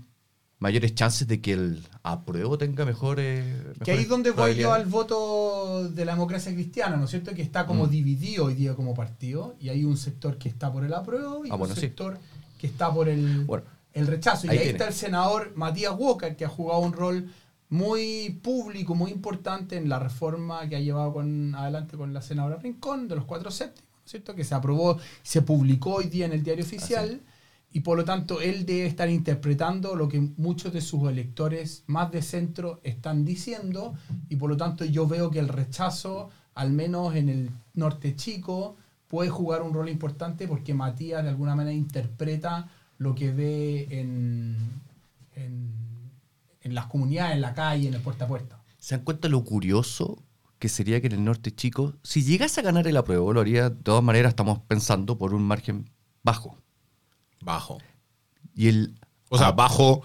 mayores 0.59 0.95
chances 0.95 1.27
de 1.27 1.41
que 1.41 1.53
el 1.53 1.83
apruebo 2.03 2.57
tenga 2.57 2.85
mejores... 2.85 3.43
Que 3.83 3.91
ahí 3.91 3.99
es 4.03 4.07
donde 4.09 4.31
voy 4.31 4.55
yo 4.55 4.71
al 4.71 4.85
voto 4.85 5.89
de 5.89 6.05
la 6.05 6.13
democracia 6.13 6.53
cristiana, 6.53 6.95
¿no 6.95 7.05
es 7.05 7.09
cierto? 7.11 7.33
Que 7.33 7.41
está 7.41 7.65
como 7.65 7.85
Mm. 7.87 7.89
dividido 7.89 8.45
hoy 8.45 8.53
día 8.53 8.73
como 8.75 8.93
partido 8.93 9.55
y 9.59 9.69
hay 9.69 9.83
un 9.83 9.97
sector 9.97 10.37
que 10.37 10.47
está 10.49 10.71
por 10.71 10.85
el 10.85 10.93
apruebo 10.93 11.45
y 11.45 11.49
Ah, 11.49 11.53
un 11.55 11.59
bueno, 11.59 11.75
sí. 11.75 11.81
sector 11.81 12.17
que 12.59 12.67
está 12.67 12.93
por 12.93 13.09
el, 13.09 13.43
Bueno, 13.45 13.65
el 13.93 14.07
rechazo. 14.07 14.47
Y 14.47 14.51
ahí 14.51 14.57
ahí, 14.59 14.67
está 14.69 14.87
el 14.87 14.93
senador 14.93 15.51
Matías 15.55 15.93
Walker, 15.97 16.35
que 16.37 16.45
ha 16.45 16.49
jugado 16.49 16.79
un 16.79 16.93
rol 16.93 17.29
muy 17.73 18.39
público, 18.43 18.93
muy 18.93 19.09
importante 19.09 19.77
en 19.77 19.89
la 19.89 19.97
reforma 19.97 20.69
que 20.69 20.75
ha 20.75 20.79
llevado 20.79 21.11
con, 21.11 21.55
adelante 21.55 21.97
con 21.97 22.13
la 22.13 22.21
senadora 22.21 22.57
Rincón 22.57 23.07
de 23.07 23.15
los 23.15 23.25
cuatro 23.25 23.49
séptimos, 23.49 23.89
¿no 23.89 24.05
es 24.05 24.11
cierto? 24.11 24.35
Que 24.35 24.43
se 24.43 24.53
aprobó, 24.53 24.99
se 25.23 25.41
publicó 25.41 25.95
hoy 25.95 26.05
día 26.05 26.27
en 26.27 26.33
el 26.33 26.43
diario 26.43 26.63
oficial. 26.63 27.21
Y 27.71 27.79
por 27.79 27.97
lo 27.97 28.05
tanto, 28.05 28.41
él 28.41 28.67
debe 28.67 28.85
estar 28.85 29.09
interpretando 29.09 29.95
lo 29.95 30.07
que 30.07 30.21
muchos 30.37 30.71
de 30.71 30.81
sus 30.81 31.09
electores 31.09 31.83
más 31.87 32.11
de 32.11 32.21
centro 32.21 32.79
están 32.83 33.25
diciendo. 33.25 33.95
Y 34.29 34.35
por 34.35 34.51
lo 34.51 34.57
tanto, 34.57 34.85
yo 34.85 35.07
veo 35.07 35.31
que 35.31 35.39
el 35.39 35.47
rechazo, 35.47 36.29
al 36.53 36.71
menos 36.71 37.15
en 37.15 37.27
el 37.27 37.49
norte 37.73 38.15
chico, 38.15 38.77
puede 39.07 39.31
jugar 39.31 39.63
un 39.63 39.73
rol 39.73 39.89
importante 39.89 40.47
porque 40.47 40.75
Matías 40.75 41.23
de 41.23 41.29
alguna 41.29 41.55
manera 41.55 41.73
interpreta 41.73 42.69
lo 42.99 43.15
que 43.15 43.31
ve 43.31 43.87
en, 43.89 44.57
en, 45.35 45.82
en 46.63 46.75
las 46.75 46.87
comunidades, 46.87 47.35
en 47.35 47.41
la 47.41 47.53
calle, 47.53 47.87
en 47.87 47.93
el 47.93 48.01
puerta 48.01 48.25
a 48.25 48.27
puerta. 48.27 48.63
¿Se 48.79 48.95
dan 48.95 49.03
cuenta 49.03 49.27
lo 49.27 49.43
curioso 49.43 50.23
que 50.59 50.69
sería 50.69 51.01
que 51.01 51.07
en 51.07 51.13
el 51.13 51.23
norte 51.25 51.53
chico, 51.53 51.93
si 52.03 52.23
llegase 52.23 52.61
a 52.61 52.63
ganar 52.63 52.87
el 52.87 52.95
apruebo, 52.95 53.33
lo 53.33 53.41
haría 53.41 53.69
de 53.69 53.75
todas 53.75 54.01
maneras, 54.01 54.29
estamos 54.29 54.59
pensando 54.59 55.17
por 55.17 55.33
un 55.33 55.43
margen 55.43 55.89
bajo. 56.23 56.57
Bajo. 57.41 57.79
Y 58.55 58.69
el... 58.69 58.95
O 59.29 59.37
sea, 59.37 59.47
ah, 59.47 59.51
bajo, 59.51 60.03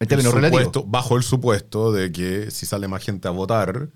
en 0.00 0.10
el 0.10 0.22
supuesto, 0.22 0.84
bajo 0.84 1.16
el 1.16 1.22
supuesto 1.22 1.92
de 1.92 2.10
que 2.10 2.50
si 2.50 2.66
sale 2.66 2.88
más 2.88 3.04
gente 3.04 3.28
a 3.28 3.30
votar, 3.30 3.90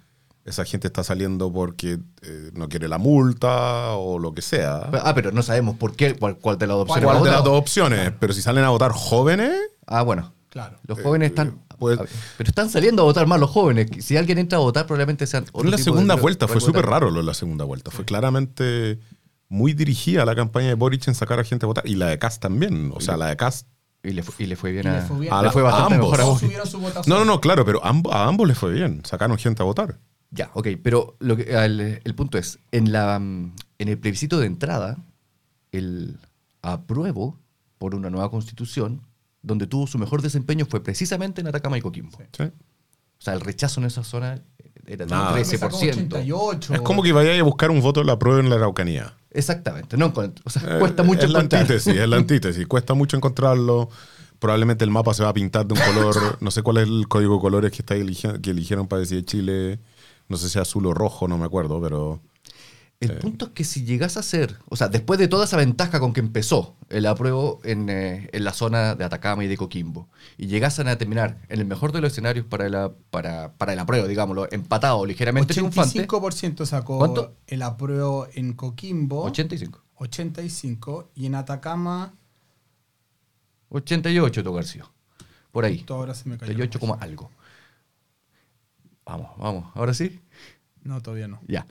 esa 0.44 0.64
gente 0.64 0.86
está 0.86 1.02
saliendo 1.02 1.52
porque 1.52 1.98
eh, 2.22 2.50
no 2.52 2.68
quiere 2.68 2.86
la 2.86 2.98
multa 2.98 3.94
o 3.94 4.20
lo 4.20 4.34
que 4.34 4.42
sea. 4.42 4.88
Ah, 5.02 5.14
pero 5.16 5.32
no 5.32 5.42
sabemos 5.42 5.76
por 5.76 5.96
qué, 5.96 6.14
cuál, 6.14 6.38
cuál 6.38 6.58
de 6.58 6.68
las 6.68 6.76
opciones 6.76 7.04
¿Cuál 7.04 7.16
va 7.16 7.18
a 7.18 7.20
¿Cuál 7.20 7.30
de 7.30 7.36
las 7.36 7.44
dos 7.44 7.58
opciones? 7.58 8.12
Pero 8.20 8.32
si 8.34 8.42
salen 8.42 8.62
a 8.62 8.68
votar 8.68 8.92
jóvenes, 8.92 9.52
Ah, 9.86 10.02
bueno. 10.02 10.32
Claro. 10.56 10.78
Los 10.86 11.02
jóvenes 11.02 11.26
Eh, 11.26 11.32
están. 11.32 11.48
eh, 11.48 11.74
pues- 11.78 11.98
pero 12.38 12.48
están 12.48 12.70
saliendo 12.70 13.02
a 13.02 13.04
votar 13.04 13.26
más 13.26 13.38
los 13.38 13.50
jóvenes. 13.50 13.88
Si 14.02 14.16
alguien 14.16 14.38
entra 14.38 14.56
a 14.56 14.62
votar, 14.62 14.86
probablemente 14.86 15.26
sean. 15.26 15.42
En 15.42 15.48
la 15.48 15.50
otro 15.52 15.64
tipo 15.70 15.76
de- 15.76 15.82
segunda 15.82 16.14
de- 16.16 16.20
vuelta 16.22 16.48
fue 16.48 16.62
súper 16.62 16.86
raro 16.86 17.10
lo 17.10 17.18
de 17.20 17.24
la 17.26 17.34
segunda 17.34 17.64
vuelta. 17.66 17.90
Fue 17.90 18.06
claramente 18.06 18.98
muy 19.50 19.74
dirigida 19.74 20.24
la 20.24 20.34
campaña 20.34 20.68
de 20.68 20.74
Boric 20.74 21.06
en 21.08 21.14
sacar 21.14 21.38
a 21.40 21.44
gente 21.44 21.66
a 21.66 21.68
votar. 21.68 21.86
Y 21.86 21.96
la 21.96 22.06
de 22.06 22.18
Cast 22.18 22.40
también. 22.40 22.90
O 22.94 23.00
sea, 23.02 23.18
la 23.18 23.26
de 23.26 23.36
Cast. 23.36 23.68
Y 24.02 24.12
le, 24.12 24.22
fue, 24.22 24.34
y 24.44 24.46
le 24.48 24.56
fue 24.56 24.72
bien 24.72 24.86
Y 24.86 24.90
le 24.90 24.96
a. 24.96 25.02
fue 25.02 25.18
bien. 25.20 25.32
A 25.34 25.38
le 25.42 25.46
la- 25.48 25.52
fue 25.52 25.60
bastante 25.62 25.94
a 25.94 25.96
ambos. 25.98 26.42
No, 27.06 27.18
no, 27.18 27.24
no, 27.26 27.40
claro, 27.42 27.66
pero 27.66 27.82
a 27.84 28.24
ambos 28.26 28.48
les 28.48 28.56
fue 28.56 28.72
bien. 28.72 29.02
Sacaron 29.04 29.36
gente 29.36 29.60
a 29.62 29.66
votar. 29.66 29.98
Ya, 30.30 30.50
ok, 30.54 30.68
pero 30.82 31.16
lo 31.20 31.36
que, 31.36 31.42
el, 31.54 32.00
el 32.02 32.14
punto 32.14 32.38
es, 32.38 32.58
en, 32.72 32.92
la, 32.92 33.16
en 33.16 33.52
el 33.78 33.98
plebiscito 33.98 34.38
de 34.40 34.46
entrada, 34.46 34.96
el 35.72 36.18
apruebo 36.62 37.38
por 37.76 37.94
una 37.94 38.08
nueva 38.08 38.30
constitución, 38.30 39.02
donde 39.46 39.66
tuvo 39.66 39.86
su 39.86 39.96
mejor 39.98 40.22
desempeño 40.22 40.66
fue 40.66 40.82
precisamente 40.82 41.40
en 41.40 41.46
Atacama 41.46 41.78
y 41.78 41.80
Coquimbo. 41.80 42.18
¿sí? 42.36 42.42
O 42.44 43.22
sea, 43.22 43.34
el 43.34 43.40
rechazo 43.40 43.80
en 43.80 43.86
esa 43.86 44.02
zona 44.04 44.42
era 44.86 45.06
de 45.06 45.10
Nada. 45.10 45.30
un 45.32 45.38
Me 45.38 45.44
sacó 45.44 45.68
13%. 45.78 45.88
88. 45.92 46.74
Es 46.74 46.80
como 46.82 47.02
que 47.02 47.12
vayáis 47.12 47.40
a 47.40 47.44
buscar 47.44 47.70
un 47.70 47.80
voto 47.80 48.00
de 48.00 48.06
la 48.06 48.18
prueba 48.18 48.40
en 48.40 48.50
la 48.50 48.56
Araucanía. 48.56 49.14
Exactamente, 49.30 49.96
no 49.96 50.12
o 50.44 50.50
sea, 50.50 50.62
Eh, 50.76 50.78
cuesta 50.80 51.02
mucho 51.02 51.26
es 51.26 51.30
la 51.30 51.40
antítesis, 51.40 51.94
es 51.94 52.08
la 52.08 52.16
antítesis. 52.16 52.66
Cuesta 52.66 52.94
mucho 52.94 53.16
encontrarlo. 53.16 53.88
Probablemente 54.38 54.84
el 54.84 54.90
mapa 54.90 55.14
se 55.14 55.22
va 55.22 55.30
a 55.30 55.34
pintar 55.34 55.66
de 55.66 55.74
un 55.74 55.80
color. 55.80 56.38
No 56.40 56.50
sé 56.50 56.62
cuál 56.62 56.78
es 56.78 56.88
el 56.88 57.06
código 57.08 57.34
de 57.36 57.40
colores 57.40 57.70
que, 57.70 57.78
está 57.78 57.94
eligi- 57.96 58.40
que 58.40 58.50
eligieron 58.50 58.86
para 58.88 59.00
decir 59.00 59.24
Chile. 59.24 59.78
No 60.28 60.36
sé 60.36 60.48
si 60.48 60.58
azul 60.58 60.84
o 60.86 60.92
rojo, 60.94 61.28
no 61.28 61.38
me 61.38 61.44
acuerdo, 61.46 61.80
pero. 61.80 62.20
El 62.98 63.18
punto 63.18 63.46
es 63.46 63.50
que 63.52 63.64
si 63.64 63.84
llegas 63.84 64.16
a 64.16 64.22
ser, 64.22 64.56
o 64.70 64.76
sea, 64.76 64.88
después 64.88 65.18
de 65.18 65.28
toda 65.28 65.44
esa 65.44 65.58
ventaja 65.58 66.00
con 66.00 66.14
que 66.14 66.20
empezó 66.20 66.76
el 66.88 67.04
apruebo 67.04 67.60
en, 67.62 67.90
eh, 67.90 68.30
en 68.32 68.44
la 68.44 68.54
zona 68.54 68.94
de 68.94 69.04
Atacama 69.04 69.44
y 69.44 69.48
de 69.48 69.56
Coquimbo, 69.58 70.08
y 70.38 70.46
llegasen 70.46 70.88
a 70.88 70.96
terminar 70.96 71.38
en 71.50 71.60
el 71.60 71.66
mejor 71.66 71.92
de 71.92 72.00
los 72.00 72.12
escenarios 72.12 72.46
para, 72.46 72.68
la, 72.70 72.92
para, 73.10 73.52
para 73.52 73.74
el 73.74 73.78
apruebo, 73.78 74.08
digámoslo, 74.08 74.48
empatado, 74.50 75.04
ligeramente 75.04 75.52
triunfante, 75.52 76.06
85% 76.08 76.64
sacó 76.64 76.98
¿Cuánto? 76.98 77.36
el 77.46 77.62
apruebo 77.62 78.28
en 78.32 78.54
Coquimbo. 78.54 79.24
85. 79.24 79.82
85 79.98 81.10
y 81.14 81.26
en 81.26 81.34
Atacama 81.34 82.14
88 83.68 84.42
tocó 84.42 84.56
García. 84.56 84.84
Por 85.52 85.64
ahí. 85.64 85.84
ahora 85.88 86.14
se 86.14 86.28
me 86.28 86.36
cayó. 86.38 86.52
88 86.52 86.80
como 86.80 86.94
algo. 87.00 87.30
Vamos, 89.04 89.30
vamos. 89.38 89.72
Ahora 89.74 89.94
sí. 89.94 90.20
No, 90.82 91.00
todavía 91.00 91.28
no. 91.28 91.40
Ya. 91.46 91.66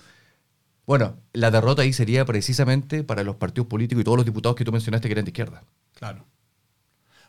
Bueno, 0.86 1.18
la 1.34 1.50
derrota 1.51 1.82
ahí 1.82 1.94
sería 1.94 2.25
precisamente 2.25 3.04
para 3.04 3.24
los 3.24 3.36
partidos 3.38 3.68
políticos 3.68 4.01
y 4.01 4.04
todos 4.04 4.18
los 4.18 4.25
diputados 4.25 4.56
que 4.56 4.63
tú 4.63 4.72
mencionaste 4.72 5.08
que 5.08 5.13
eran 5.13 5.25
de 5.25 5.30
izquierda. 5.30 5.63
Claro. 5.96 6.25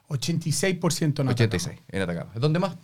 86% 0.08 1.02
en 1.02 1.28
Atacama. 1.28 1.32
86 1.32 1.80
en 1.88 2.02
Atacama. 2.02 2.32
¿Es 2.34 2.40
donde 2.40 2.58
más? 2.58 2.76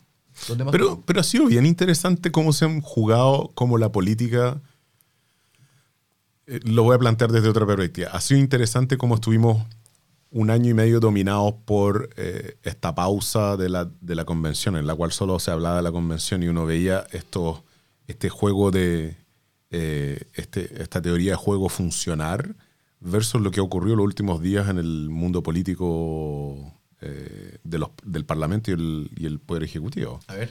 ¿Dónde 0.48 0.64
más 0.64 0.72
Pero, 0.72 1.02
pero 1.04 1.20
ha 1.20 1.24
sido 1.24 1.46
bien 1.46 1.66
interesante 1.66 2.32
cómo 2.32 2.52
se 2.52 2.64
han 2.64 2.80
jugado, 2.80 3.50
cómo 3.54 3.78
la 3.78 3.92
política. 3.92 4.60
eh, 6.46 6.60
lo 6.64 6.84
voy 6.84 6.96
a 6.96 6.98
plantear 6.98 7.30
desde 7.30 7.48
otra 7.48 7.66
perspectiva. 7.66 8.10
Ha 8.12 8.20
sido 8.20 8.40
interesante 8.40 8.96
cómo 8.96 9.16
estuvimos 9.16 9.64
un 10.30 10.50
año 10.50 10.70
y 10.70 10.74
medio 10.74 10.98
dominados 10.98 11.54
por 11.66 12.08
eh, 12.16 12.56
esta 12.62 12.94
pausa 12.94 13.58
de 13.58 13.68
la, 13.68 13.90
de 14.00 14.14
la 14.14 14.24
convención, 14.24 14.76
en 14.76 14.86
la 14.86 14.94
cual 14.94 15.12
solo 15.12 15.38
se 15.38 15.50
hablaba 15.50 15.76
de 15.76 15.82
la 15.82 15.92
convención 15.92 16.42
y 16.42 16.48
uno 16.48 16.64
veía 16.64 17.06
estos, 17.12 17.62
este 18.06 18.30
juego 18.30 18.70
de. 18.70 19.21
Eh, 19.72 20.24
este, 20.34 20.82
esta 20.82 21.00
teoría 21.00 21.32
de 21.32 21.36
juego 21.36 21.68
funcionar 21.68 22.54
versus 23.00 23.40
lo 23.40 23.50
que 23.50 23.60
ocurrió 23.60 23.96
los 23.96 24.04
últimos 24.04 24.42
días 24.42 24.68
en 24.68 24.78
el 24.78 25.08
mundo 25.08 25.42
político 25.42 26.72
eh, 27.00 27.56
de 27.64 27.78
los, 27.78 27.88
del 28.04 28.24
Parlamento 28.24 28.70
y 28.70 28.74
el, 28.74 29.10
y 29.16 29.26
el 29.26 29.40
Poder 29.40 29.64
Ejecutivo. 29.64 30.20
A 30.28 30.34
ver. 30.34 30.50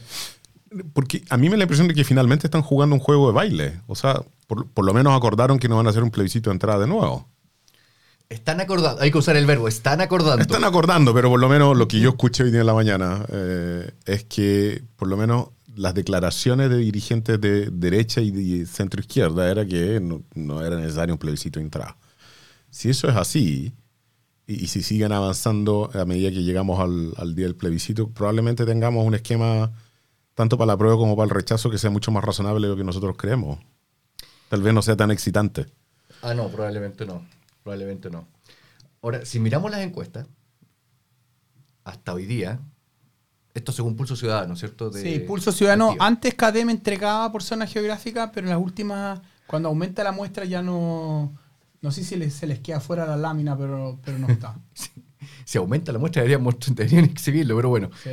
Porque 0.93 1.23
a 1.29 1.37
mí 1.37 1.47
me 1.47 1.51
da 1.51 1.57
la 1.57 1.63
impresión 1.63 1.87
de 1.87 1.93
que 1.93 2.03
finalmente 2.03 2.47
están 2.47 2.61
jugando 2.61 2.95
un 2.95 2.99
juego 2.99 3.27
de 3.27 3.33
baile. 3.33 3.81
O 3.87 3.95
sea, 3.95 4.21
por, 4.47 4.67
por 4.67 4.85
lo 4.85 4.93
menos 4.93 5.15
acordaron 5.15 5.59
que 5.59 5.69
no 5.69 5.77
van 5.77 5.87
a 5.87 5.91
hacer 5.91 6.03
un 6.03 6.11
plebiscito 6.11 6.49
de 6.49 6.55
entrada 6.55 6.79
de 6.79 6.87
nuevo. 6.87 7.27
Están 8.31 8.61
acordando. 8.61 9.01
Hay 9.01 9.11
que 9.11 9.17
usar 9.17 9.35
el 9.35 9.45
verbo. 9.45 9.67
Están 9.67 9.99
acordando. 9.99 10.41
Están 10.41 10.63
acordando, 10.63 11.13
pero 11.13 11.29
por 11.29 11.39
lo 11.39 11.49
menos 11.49 11.77
lo 11.77 11.87
que 11.87 11.99
yo 11.99 12.09
escuché 12.11 12.43
hoy 12.43 12.51
día 12.51 12.61
en 12.61 12.65
la 12.65 12.73
mañana 12.73 13.25
eh, 13.29 13.91
es 14.05 14.23
que 14.23 14.81
por 14.95 15.09
lo 15.09 15.17
menos 15.17 15.49
las 15.75 15.93
declaraciones 15.93 16.69
de 16.69 16.77
dirigentes 16.77 17.39
de 17.39 17.69
derecha 17.71 18.21
y 18.21 18.31
de 18.31 18.65
centro 18.65 19.01
izquierda 19.01 19.49
era 19.49 19.65
que 19.65 19.99
no, 19.99 20.23
no 20.35 20.65
era 20.65 20.77
necesario 20.77 21.15
un 21.15 21.19
plebiscito 21.19 21.59
de. 21.59 21.97
Si 22.69 22.89
eso 22.89 23.09
es 23.09 23.15
así, 23.15 23.73
y, 24.47 24.63
y 24.63 24.67
si 24.67 24.83
siguen 24.83 25.11
avanzando 25.11 25.89
a 25.93 26.05
medida 26.05 26.29
que 26.29 26.43
llegamos 26.43 26.79
al, 26.79 27.13
al 27.17 27.35
día 27.35 27.45
del 27.45 27.55
plebiscito, 27.55 28.09
probablemente 28.09 28.65
tengamos 28.65 29.05
un 29.05 29.15
esquema 29.15 29.71
tanto 30.35 30.57
para 30.57 30.67
la 30.67 30.77
prueba 30.77 30.97
como 30.97 31.15
para 31.15 31.25
el 31.25 31.29
rechazo 31.29 31.69
que 31.69 31.77
sea 31.77 31.89
mucho 31.89 32.11
más 32.11 32.23
razonable 32.23 32.67
de 32.67 32.73
lo 32.73 32.77
que 32.77 32.83
nosotros 32.83 33.15
creemos. 33.17 33.59
Tal 34.49 34.61
vez 34.61 34.73
no 34.73 34.81
sea 34.81 34.95
tan 34.97 35.11
excitante. 35.11 35.67
Ah, 36.21 36.33
no, 36.33 36.49
probablemente 36.49 37.05
no. 37.05 37.25
Probablemente 37.63 38.09
no. 38.09 38.27
Ahora, 39.01 39.25
si 39.25 39.39
miramos 39.39 39.71
las 39.71 39.81
encuestas, 39.81 40.27
hasta 41.83 42.13
hoy 42.13 42.25
día, 42.25 42.59
esto 43.53 43.71
según 43.71 43.95
Pulso 43.95 44.15
Ciudadano, 44.15 44.55
¿cierto? 44.55 44.89
De- 44.89 45.01
Sí, 45.01 45.19
Pulso 45.19 45.51
Ciudadano. 45.51 45.89
activa. 45.89 46.05
Antes 46.07 46.33
KDM 46.35 46.69
entregaba 46.71 47.31
por 47.31 47.43
zona 47.43 47.67
geográfica, 47.67 48.31
pero 48.31 48.47
en 48.47 48.53
las 48.53 48.61
últimas, 48.61 49.19
cuando 49.47 49.69
aumenta 49.69 50.03
la 50.03 50.11
muestra 50.11 50.45
ya 50.45 50.61
no... 50.61 51.37
No 51.81 51.91
sé 51.91 52.03
si 52.03 52.15
les- 52.15 52.33
se 52.33 52.45
les 52.47 52.59
queda 52.59 52.79
fuera 52.79 53.05
la 53.07 53.17
lámina, 53.17 53.57
pero, 53.57 53.99
pero 54.05 54.17
no 54.19 54.27
está. 54.29 54.55
Si 55.45 55.57
aumenta 55.57 55.91
la 55.91 55.99
muestra, 55.99 56.23
deberían, 56.23 56.47
deberían 56.75 57.05
exhibirlo, 57.05 57.55
pero 57.55 57.69
bueno. 57.69 57.89
Sí. 58.03 58.09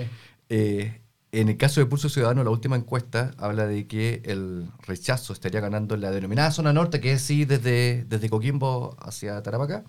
Eh, 0.49 1.01
en 1.33 1.49
el 1.49 1.57
caso 1.57 1.81
de 1.81 1.87
Pulso 1.87 2.09
Ciudadano, 2.09 2.43
la 2.43 2.51
última 2.51 2.75
encuesta 2.77 3.31
habla 3.39 3.67
de 3.67 3.87
que 3.87 4.23
el 4.25 4.67
rechazo 4.87 5.33
estaría 5.35 5.61
ganando 5.61 5.95
en 5.95 6.01
la 6.01 6.11
denominada 6.11 6.51
zona 6.51 6.73
norte, 6.73 7.01
que 7.01 7.13
es 7.13 7.23
sí 7.23 7.45
desde, 7.45 8.05
desde 8.09 8.29
Coquimbo 8.31 8.97
hacia 9.01 9.43
Tarapacá. 9.43 9.85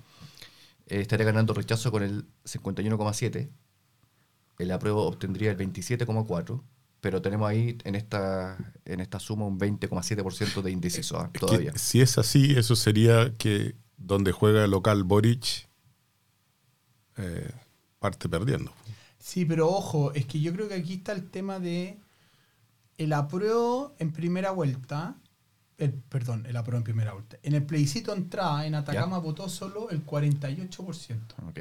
Eh, 0.88 1.00
estaría 1.02 1.26
ganando 1.26 1.54
rechazo 1.54 1.92
con 1.92 2.04
el 2.04 2.26
51,7. 2.46 3.50
El 4.60 4.72
apruebo 4.72 5.08
obtendría 5.08 5.50
el 5.52 5.58
27,4. 5.58 6.62
Pero 7.02 7.22
tenemos 7.22 7.50
ahí 7.50 7.78
en 7.86 7.96
esta, 7.96 8.58
en 8.84 9.00
esta 9.00 9.20
suma 9.22 9.46
un 9.46 9.58
20,7% 9.58 10.62
de 10.62 10.70
indeciso. 10.72 11.24
Es 11.24 11.30
que 11.32 11.40
todavía. 11.40 11.72
si 11.78 12.02
es 12.02 12.18
así, 12.18 12.52
eso 12.58 12.76
sería 12.76 13.36
que 13.38 13.76
donde 13.98 14.32
juega 14.34 14.66
el 14.66 14.72
local 14.72 15.04
Boric 15.06 15.68
eh, 17.18 17.50
parte 18.00 18.28
perdiendo. 18.30 18.72
Sí, 19.18 19.46
pero 19.46 19.70
ojo, 19.70 20.14
es 20.14 20.26
que 20.26 20.40
yo 20.42 20.54
creo 20.54 20.68
que 20.68 20.76
aquí 20.76 20.96
está 20.96 21.12
el 21.14 21.30
tema 21.30 21.60
de 21.60 22.00
el 22.98 23.14
apruebo 23.14 23.96
en 24.00 24.12
primera 24.12 24.52
vuelta. 24.52 25.16
el- 25.78 25.94
perdón, 25.94 26.46
el 26.48 26.58
apruebo 26.58 26.80
en 26.80 26.84
primera 26.84 27.14
vuelta. 27.14 27.38
En 27.44 27.54
el 27.56 27.64
plebiscito 27.66 28.14
entrada, 28.14 28.66
en 28.68 28.76
Atacama 28.76 29.18
votó 29.20 29.48
solo 29.48 29.90
el 29.90 30.06
48%. 30.06 31.18
Ok. 31.48 31.60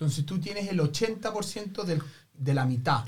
Entonces 0.00 0.24
tú 0.24 0.38
tienes 0.40 0.66
el 0.68 0.80
80% 0.80 1.84
del- 1.84 2.02
de 2.32 2.54
la 2.54 2.64
mitad. 2.64 3.04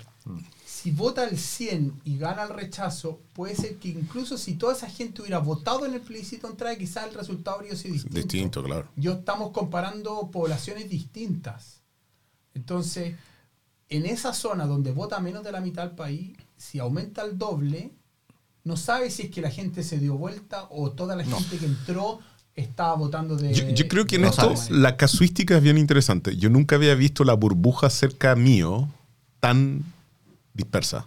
Si 0.67 0.91
vota 0.91 1.25
el 1.25 1.39
100 1.39 2.01
y 2.05 2.19
gana 2.19 2.43
el 2.43 2.51
rechazo, 2.51 3.21
puede 3.33 3.57
ser 3.57 3.77
que 3.79 3.89
incluso 3.89 4.37
si 4.37 4.55
toda 4.55 4.75
esa 4.75 4.89
gente 4.91 5.23
hubiera 5.23 5.39
votado 5.39 5.87
en 5.87 5.95
el 5.95 6.01
plebiscito 6.03 6.49
entrada, 6.49 6.77
quizás 6.77 7.09
el 7.09 7.15
resultado 7.15 7.57
habría 7.57 7.75
sido 7.77 7.95
distinto. 7.95 8.17
Distinto, 8.19 8.63
claro. 8.63 8.89
Yo 8.97 9.13
estamos 9.15 9.53
comparando 9.53 10.31
poblaciones 10.31 10.91
distintas. 10.91 11.81
Entonces, 12.55 13.17
en 13.89 14.05
esa 14.07 14.35
zona 14.35 14.67
donde 14.67 14.93
vota 14.93 15.19
menos 15.19 15.43
de 15.45 15.53
la 15.53 15.61
mitad 15.63 15.85
del 15.87 15.97
país, 15.97 16.37
si 16.57 16.79
aumenta 16.79 17.23
el 17.25 17.39
doble, 17.39 17.91
no 18.65 18.77
sabe 18.77 19.11
si 19.11 19.23
es 19.23 19.31
que 19.31 19.41
la 19.41 19.51
gente 19.51 19.83
se 19.83 19.99
dio 19.99 20.17
vuelta 20.17 20.67
o 20.71 20.93
toda 20.93 21.17
la 21.17 21.25
gente 21.25 21.59
que 21.59 21.67
entró 21.67 22.21
estaba 22.55 22.95
votando 22.97 23.37
de. 23.37 23.53
Yo, 23.55 23.69
yo 23.71 23.89
creo 23.89 24.05
que 24.07 24.17
en 24.17 24.25
esto 24.25 24.53
la 24.71 24.97
casuística 24.97 25.57
es 25.57 25.63
bien 25.63 25.79
interesante. 25.79 26.37
Yo 26.37 26.51
nunca 26.51 26.77
había 26.77 26.95
visto 26.95 27.25
la 27.25 27.35
burbuja 27.35 27.89
cerca 27.91 28.35
mío 28.37 28.89
tan 29.41 29.83
dispersa. 30.55 31.07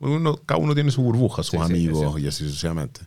Uno- 0.00 0.36
cada 0.44 0.60
uno 0.60 0.74
tiene 0.74 0.90
su 0.90 1.02
burbuja, 1.02 1.42
sus 1.42 1.52
Sí, 1.52 1.56
sí, 1.58 1.62
amigos 1.62 1.98
cierto. 1.98 2.18
y 2.18 2.26
así 2.28 2.44
sucesivamente. 2.44 3.00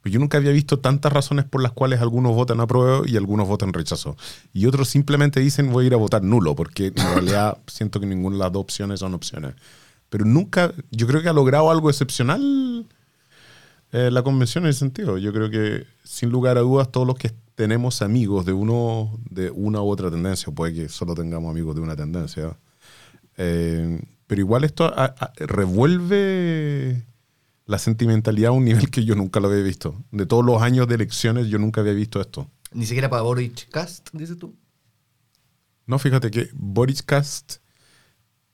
Pero 0.00 0.12
yo 0.12 0.20
nunca 0.20 0.38
había 0.38 0.52
visto 0.52 0.78
tantas 0.78 1.12
razones 1.12 1.44
por 1.44 1.60
las 1.62 1.72
cuales 1.72 2.00
algunos 2.00 2.32
votan 2.34 2.60
a 2.60 2.66
prueba 2.66 3.02
y 3.06 3.16
algunos 3.16 3.48
votan 3.48 3.72
rechazo. 3.72 4.16
Y 4.52 4.66
otros 4.66 4.88
simplemente 4.88 5.40
dicen 5.40 5.72
voy 5.72 5.84
a 5.84 5.86
ir 5.88 5.94
a 5.94 5.96
votar 5.96 6.22
nulo, 6.22 6.54
porque 6.54 6.86
en 6.86 6.94
realidad 7.36 7.58
siento 7.66 7.98
que 8.00 8.06
ninguna 8.06 8.36
de 8.36 8.42
las 8.44 8.52
dos 8.52 8.60
opciones 8.62 9.00
son 9.00 9.14
opciones. 9.14 9.54
Pero 10.08 10.24
nunca, 10.24 10.72
yo 10.90 11.06
creo 11.06 11.20
que 11.22 11.28
ha 11.28 11.32
logrado 11.32 11.70
algo 11.70 11.90
excepcional 11.90 12.86
eh, 13.92 14.10
la 14.10 14.22
convención 14.22 14.64
en 14.64 14.70
ese 14.70 14.80
sentido. 14.80 15.18
Yo 15.18 15.32
creo 15.32 15.50
que, 15.50 15.86
sin 16.04 16.30
lugar 16.30 16.58
a 16.58 16.60
dudas, 16.60 16.90
todos 16.92 17.06
los 17.06 17.16
que 17.16 17.32
tenemos 17.54 18.02
amigos 18.02 18.44
de 18.46 18.52
uno 18.52 19.18
de 19.30 19.50
una 19.50 19.80
u 19.82 19.88
otra 19.88 20.10
tendencia, 20.10 20.52
puede 20.52 20.74
que 20.74 20.88
solo 20.88 21.14
tengamos 21.14 21.50
amigos 21.50 21.74
de 21.74 21.80
una 21.80 21.96
tendencia, 21.96 22.56
eh, 23.36 24.00
pero 24.26 24.40
igual 24.40 24.64
esto 24.64 24.84
a- 24.84 25.14
a- 25.18 25.32
revuelve 25.38 27.04
la 27.66 27.78
sentimentalidad 27.78 28.48
a 28.50 28.52
un 28.52 28.64
nivel 28.64 28.90
que 28.90 29.04
yo 29.04 29.14
nunca 29.14 29.40
lo 29.40 29.48
había 29.48 29.62
visto. 29.62 29.94
De 30.10 30.26
todos 30.26 30.44
los 30.44 30.62
años 30.62 30.86
de 30.88 30.94
elecciones, 30.94 31.48
yo 31.48 31.58
nunca 31.58 31.80
había 31.80 31.92
visto 31.94 32.20
esto. 32.20 32.50
Ni 32.72 32.86
siquiera 32.86 33.08
para 33.10 33.22
Boric 33.22 33.68
Cast, 33.70 34.08
dices 34.12 34.38
tú. 34.38 34.54
No, 35.86 35.98
fíjate 35.98 36.30
que 36.30 36.50
Boris 36.52 37.02
Cast 37.02 37.56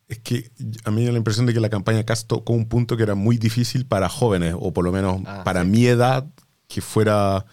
Es 0.08 0.18
que 0.18 0.50
a 0.84 0.90
mí 0.90 1.00
me 1.00 1.06
da 1.06 1.12
la 1.12 1.18
impresión 1.18 1.46
de 1.46 1.54
que 1.54 1.61
la 1.61 1.70
campaña 1.70 2.04
Cast 2.04 2.28
tocó 2.28 2.52
un 2.52 2.66
punto 2.68 2.96
que 2.96 3.02
era 3.04 3.14
muy 3.14 3.38
difícil 3.38 3.87
para 3.87 4.08
jóvenes, 4.08 4.54
o 4.58 4.73
por 4.73 4.84
lo 4.84 4.92
menos 4.92 5.23
Ah, 5.26 5.42
para 5.44 5.62
sí. 5.62 5.68
mi 5.68 5.87
edad, 5.87 6.26
que 6.68 6.80
fuera, 6.82 7.46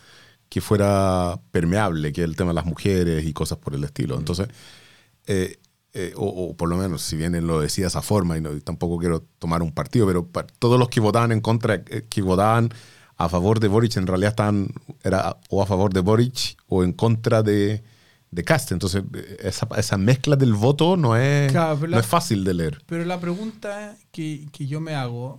que 0.50 0.60
fuera 0.62 1.40
permeable, 1.52 2.12
que 2.12 2.24
el 2.24 2.36
tema 2.36 2.50
de 2.52 2.56
las 2.56 2.66
mujeres 2.66 3.26
y 3.26 3.32
cosas 3.34 3.58
por 3.58 3.74
el 3.74 3.84
estilo. 3.86 4.18
Entonces, 4.18 4.48
eh, 5.28 5.58
eh, 5.94 6.14
o, 6.16 6.26
o 6.26 6.56
por 6.58 6.70
lo 6.70 6.78
menos, 6.78 7.02
si 7.02 7.16
bien 7.18 7.36
él 7.36 7.46
lo 7.48 7.60
decía 7.62 7.84
de 7.86 7.90
esa 7.90 8.02
forma, 8.02 8.38
y, 8.38 8.42
no- 8.42 8.54
y 8.54 8.62
tampoco 8.62 8.98
quiero 8.98 9.22
tomar 9.40 9.62
un 9.62 9.72
partido, 9.72 10.06
pero 10.08 10.28
todos 10.60 10.78
los 10.80 10.90
que 10.90 11.00
votaban 11.00 11.32
en 11.32 11.42
contra, 11.42 11.76
eh, 11.76 12.06
que 12.10 12.22
votaban 12.22 12.70
a 13.18 13.30
favor 13.30 13.60
de 13.60 13.68
Boric, 13.68 13.96
en 13.98 14.08
realidad 14.08 14.30
estaban 14.32 14.70
era 15.04 15.38
o 15.50 15.62
a 15.62 15.66
favor 15.66 15.94
de 15.94 16.00
Boric 16.02 16.58
o 16.68 16.84
en 16.84 16.92
contra 16.94 17.44
de, 17.44 17.84
de 18.32 18.44
Cast. 18.44 18.72
Entonces, 18.72 19.04
esa, 19.40 19.68
esa 19.78 19.98
mezcla 19.98 20.36
del 20.36 20.54
voto 20.54 20.98
no 20.98 21.16
es, 21.18 21.52
Claro, 21.52 21.78
no 21.82 21.88
la- 21.88 22.00
es 22.00 22.06
fácil 22.06 22.44
de 22.44 22.54
leer. 22.54 22.82
Pero 22.86 23.06
la 23.06 23.20
pregunta 23.20 23.98
que, 24.12 24.48
que 24.52 24.68
yo 24.68 24.80
me 24.82 24.96
hago, 24.96 25.38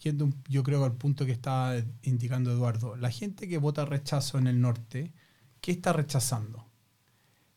yendo 0.00 0.30
yo 0.48 0.62
creo 0.62 0.84
al 0.84 0.92
punto 0.92 1.24
que 1.26 1.32
está 1.32 1.74
indicando 2.02 2.50
Eduardo, 2.50 2.96
la 2.96 3.10
gente 3.10 3.48
que 3.48 3.58
vota 3.58 3.84
rechazo 3.84 4.38
en 4.38 4.46
el 4.46 4.60
norte, 4.60 5.12
¿qué 5.60 5.72
está 5.72 5.92
rechazando? 5.92 6.64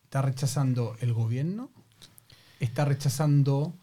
¿Está 0.03 0.21
rechazando 0.21 0.95
el 1.01 1.13
gobierno? 1.13 1.71
¿Está 2.59 2.85
rechazando... 2.85 3.73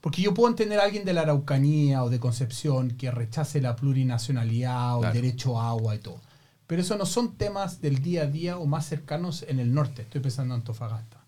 Porque 0.00 0.22
yo 0.22 0.32
puedo 0.32 0.48
entender 0.48 0.78
a 0.78 0.84
alguien 0.84 1.04
de 1.04 1.12
la 1.12 1.22
Araucanía 1.22 2.04
o 2.04 2.08
de 2.08 2.20
Concepción 2.20 2.92
que 2.92 3.10
rechace 3.10 3.60
la 3.60 3.74
plurinacionalidad 3.74 4.96
o 4.96 5.00
Claro. 5.00 5.14
el 5.16 5.22
derecho 5.22 5.60
a 5.60 5.70
agua 5.70 5.96
y 5.96 5.98
todo. 5.98 6.20
Pero 6.68 6.82
eso 6.82 6.96
no 6.96 7.06
son 7.06 7.34
temas 7.36 7.80
del 7.80 8.00
día 8.02 8.22
a 8.22 8.26
día 8.26 8.58
o 8.58 8.66
más 8.66 8.86
cercanos 8.86 9.44
en 9.48 9.58
el 9.58 9.74
norte. 9.74 10.02
Estoy 10.02 10.20
pensando 10.20 10.54
en 10.54 10.60
Antofagasta. 10.60 11.24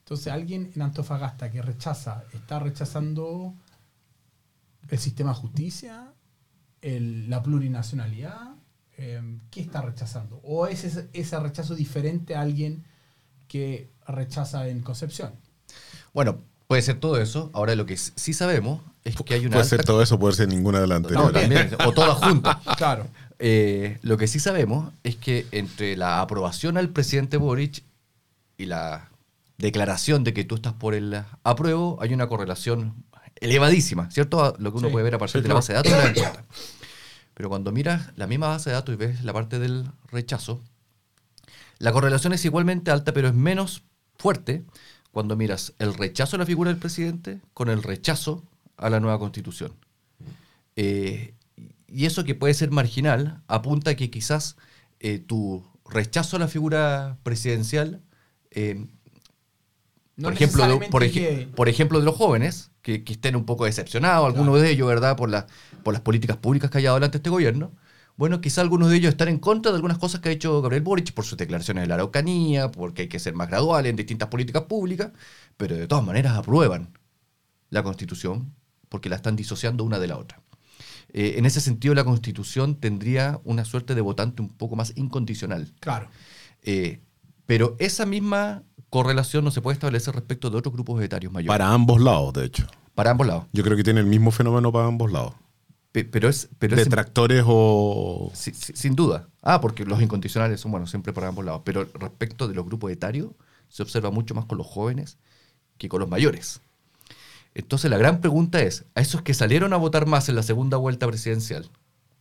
Entonces, 0.00 0.32
alguien 0.32 0.72
en 0.74 0.82
Antofagasta 0.82 1.50
que 1.50 1.62
rechaza, 1.62 2.24
está 2.34 2.58
rechazando 2.58 3.54
el 4.88 4.98
sistema 4.98 5.30
de 5.30 5.36
justicia, 5.36 6.12
el- 6.82 7.30
la 7.30 7.42
plurinacionalidad. 7.42 8.54
eh, 9.02 9.22
¿Qué 9.50 9.62
está 9.62 9.80
rechazando? 9.80 10.40
¿O 10.44 10.66
es 10.66 10.84
ese, 10.84 11.08
ese 11.14 11.40
rechazo 11.40 11.74
diferente 11.74 12.34
a 12.34 12.42
alguien 12.42 12.84
que 13.48 13.88
rechaza 14.06 14.68
en 14.68 14.82
Concepción? 14.82 15.32
Bueno, 16.12 16.38
puede 16.66 16.82
ser 16.82 17.00
todo 17.00 17.18
eso. 17.18 17.50
Ahora 17.54 17.74
lo 17.76 17.86
que 17.86 17.96
sí 17.96 18.34
sabemos 18.34 18.82
es 19.04 19.16
que 19.16 19.32
hay 19.34 19.46
una 19.46 19.54
Puede 19.56 19.64
ser 19.70 19.84
todo 19.84 20.02
eso, 20.02 20.18
puede 20.18 20.34
ser 20.34 20.48
ninguna 20.48 20.80
de 20.80 20.86
las 20.86 21.00
No, 21.00 21.08
anteriores. 21.08 21.40
también, 21.40 21.70
o 21.88 21.92
todas 21.94 22.18
juntas. 22.18 22.58
Claro. 22.76 23.06
Eh, 23.42 23.98
lo 24.02 24.18
que 24.18 24.28
sí 24.28 24.38
sabemos 24.38 24.92
es 25.02 25.16
que 25.16 25.46
entre 25.50 25.96
la 25.96 26.20
aprobación 26.20 26.76
al 26.76 26.90
presidente 26.90 27.38
Boric 27.38 27.82
y 28.58 28.66
la 28.66 29.08
declaración 29.56 30.24
de 30.24 30.34
que 30.34 30.44
tú 30.44 30.56
estás 30.56 30.74
por 30.74 30.94
el 30.94 31.22
apruebo, 31.42 31.98
hay 32.02 32.12
una 32.12 32.28
correlación 32.28 32.94
elevadísima, 33.36 34.10
¿cierto? 34.10 34.54
Lo 34.58 34.70
que 34.72 34.78
uno 34.78 34.88
Sí. 34.88 34.92
puede 34.92 35.04
ver 35.04 35.14
a 35.14 35.18
partir 35.18 35.40
Sí, 35.40 35.42
de 35.42 35.48
la 35.48 35.54
base 35.54 35.72
de 35.72 35.76
datos 35.78 35.92
de 35.92 35.98
la 35.98 36.08
encuesta. 36.08 36.44
Pero 37.32 37.48
cuando 37.48 37.72
miras 37.72 38.10
la 38.16 38.26
misma 38.26 38.48
base 38.48 38.68
de 38.68 38.74
datos 38.74 38.92
y 38.92 38.96
ves 38.96 39.24
la 39.24 39.32
parte 39.32 39.58
del 39.58 39.86
rechazo, 40.12 40.60
la 41.78 41.92
correlación 41.92 42.34
es 42.34 42.44
igualmente 42.44 42.90
alta, 42.90 43.14
pero 43.14 43.28
es 43.28 43.34
menos 43.34 43.82
fuerte 44.18 44.64
cuando 45.12 45.34
miras 45.36 45.72
el 45.78 45.94
rechazo 45.94 46.36
a 46.36 46.38
la 46.40 46.44
figura 46.46 46.70
del 46.70 46.78
presidente 46.78 47.40
con 47.54 47.70
el 47.70 47.82
rechazo 47.82 48.44
a 48.76 48.90
la 48.90 49.00
nueva 49.00 49.18
constitución. 49.18 49.72
Eh, 50.76 51.32
y 51.90 52.06
eso 52.06 52.24
que 52.24 52.34
puede 52.34 52.54
ser 52.54 52.70
marginal 52.70 53.42
apunta 53.48 53.92
a 53.92 53.94
que 53.96 54.10
quizás 54.10 54.56
eh, 55.00 55.18
tu 55.18 55.64
rechazo 55.88 56.36
a 56.36 56.40
la 56.40 56.48
figura 56.48 57.18
presidencial, 57.22 58.02
eh, 58.50 58.86
No 60.16 60.28
por, 60.28 60.32
ejemplo, 60.34 60.66
de, 60.66 60.88
por, 60.88 61.02
ej- 61.02 61.12
que- 61.12 61.48
por 61.56 61.68
ejemplo, 61.68 61.98
de 61.98 62.04
los 62.04 62.16
jóvenes, 62.16 62.70
que, 62.82 63.04
que 63.04 63.12
estén 63.14 63.36
un 63.36 63.44
poco 63.46 63.64
decepcionados, 63.64 64.26
algunos 64.26 64.54
Claro. 64.54 64.62
de 64.62 64.70
ellos, 64.70 64.88
¿verdad?, 64.88 65.16
por, 65.16 65.30
la- 65.30 65.46
por 65.82 65.92
las 65.94 66.02
políticas 66.02 66.36
públicas 66.36 66.70
que 66.70 66.78
ha 66.78 66.80
llevado 66.80 66.96
adelante 66.96 67.18
este 67.18 67.30
gobierno. 67.30 67.72
Bueno, 68.16 68.40
quizá 68.42 68.60
algunos 68.60 68.90
de 68.90 68.96
ellos 68.96 69.10
están 69.10 69.28
en 69.28 69.38
contra 69.38 69.72
de 69.72 69.76
algunas 69.76 69.96
cosas 69.98 70.20
que 70.20 70.28
ha 70.28 70.32
hecho 70.32 70.60
Gabriel 70.60 70.82
Boric 70.82 71.12
por 71.14 71.24
sus 71.24 71.38
declaraciones 71.38 71.82
de 71.84 71.88
la 71.88 71.94
Araucanía, 71.94 72.70
porque 72.70 73.02
hay 73.02 73.08
que 73.08 73.18
ser 73.18 73.34
más 73.34 73.48
gradual 73.48 73.86
en 73.86 73.96
distintas 73.96 74.28
políticas 74.28 74.64
públicas, 74.64 75.10
pero 75.56 75.74
de 75.76 75.86
todas 75.86 76.04
maneras 76.04 76.36
aprueban 76.36 76.92
la 77.70 77.82
Constitución 77.82 78.54
porque 78.90 79.08
la 79.08 79.16
están 79.16 79.36
disociando 79.36 79.84
una 79.84 79.98
de 79.98 80.08
la 80.08 80.18
otra. 80.18 80.42
Eh, 81.12 81.34
en 81.38 81.46
ese 81.46 81.60
sentido, 81.60 81.94
la 81.94 82.04
Constitución 82.04 82.74
tendría 82.76 83.40
una 83.44 83.64
suerte 83.64 83.94
de 83.94 84.00
votante 84.00 84.42
un 84.42 84.48
poco 84.48 84.76
más 84.76 84.92
incondicional. 84.96 85.72
Claro. 85.80 86.08
Eh, 86.62 87.00
pero 87.46 87.76
esa 87.78 88.06
misma 88.06 88.62
correlación 88.90 89.44
no 89.44 89.50
se 89.50 89.60
puede 89.60 89.74
establecer 89.74 90.14
respecto 90.14 90.50
de 90.50 90.58
otros 90.58 90.72
grupos 90.72 91.02
etarios 91.02 91.32
mayores. 91.32 91.48
Para 91.52 91.72
ambos 91.72 92.00
lados, 92.00 92.32
de 92.32 92.44
hecho. 92.44 92.66
Para 92.94 93.10
ambos 93.12 93.26
lados. 93.26 93.46
Yo 93.52 93.62
creo 93.64 93.76
que 93.76 93.84
tiene 93.84 94.00
el 94.00 94.06
mismo 94.06 94.30
fenómeno 94.30 94.70
para 94.72 94.86
ambos 94.86 95.10
lados. 95.10 95.34
Pe- 95.92 96.04
pero 96.04 96.28
es... 96.28 96.48
Pero 96.58 96.76
es 96.76 96.84
Detractores 96.84 97.42
o... 97.46 98.30
Sí, 98.34 98.52
sí, 98.54 98.72
sin 98.76 98.94
duda. 98.94 99.28
Ah, 99.42 99.60
porque 99.60 99.84
los 99.84 100.00
incondicionales 100.00 100.60
son, 100.60 100.70
bueno, 100.70 100.86
siempre 100.86 101.12
para 101.12 101.28
ambos 101.28 101.44
lados. 101.44 101.62
Pero 101.64 101.84
respecto 101.94 102.46
de 102.46 102.54
los 102.54 102.64
grupos 102.64 102.92
etarios, 102.92 103.30
se 103.68 103.82
observa 103.82 104.10
mucho 104.10 104.34
más 104.34 104.44
con 104.44 104.58
los 104.58 104.66
jóvenes 104.66 105.18
que 105.78 105.88
con 105.88 106.00
los 106.00 106.08
mayores. 106.08 106.60
Entonces 107.60 107.90
la 107.90 107.98
gran 107.98 108.20
pregunta 108.20 108.62
es, 108.62 108.86
¿a 108.94 109.00
esos 109.00 109.22
que 109.22 109.34
salieron 109.34 109.72
a 109.72 109.76
votar 109.76 110.06
más 110.06 110.28
en 110.28 110.34
la 110.34 110.42
segunda 110.42 110.76
vuelta 110.76 111.06
presidencial, 111.06 111.68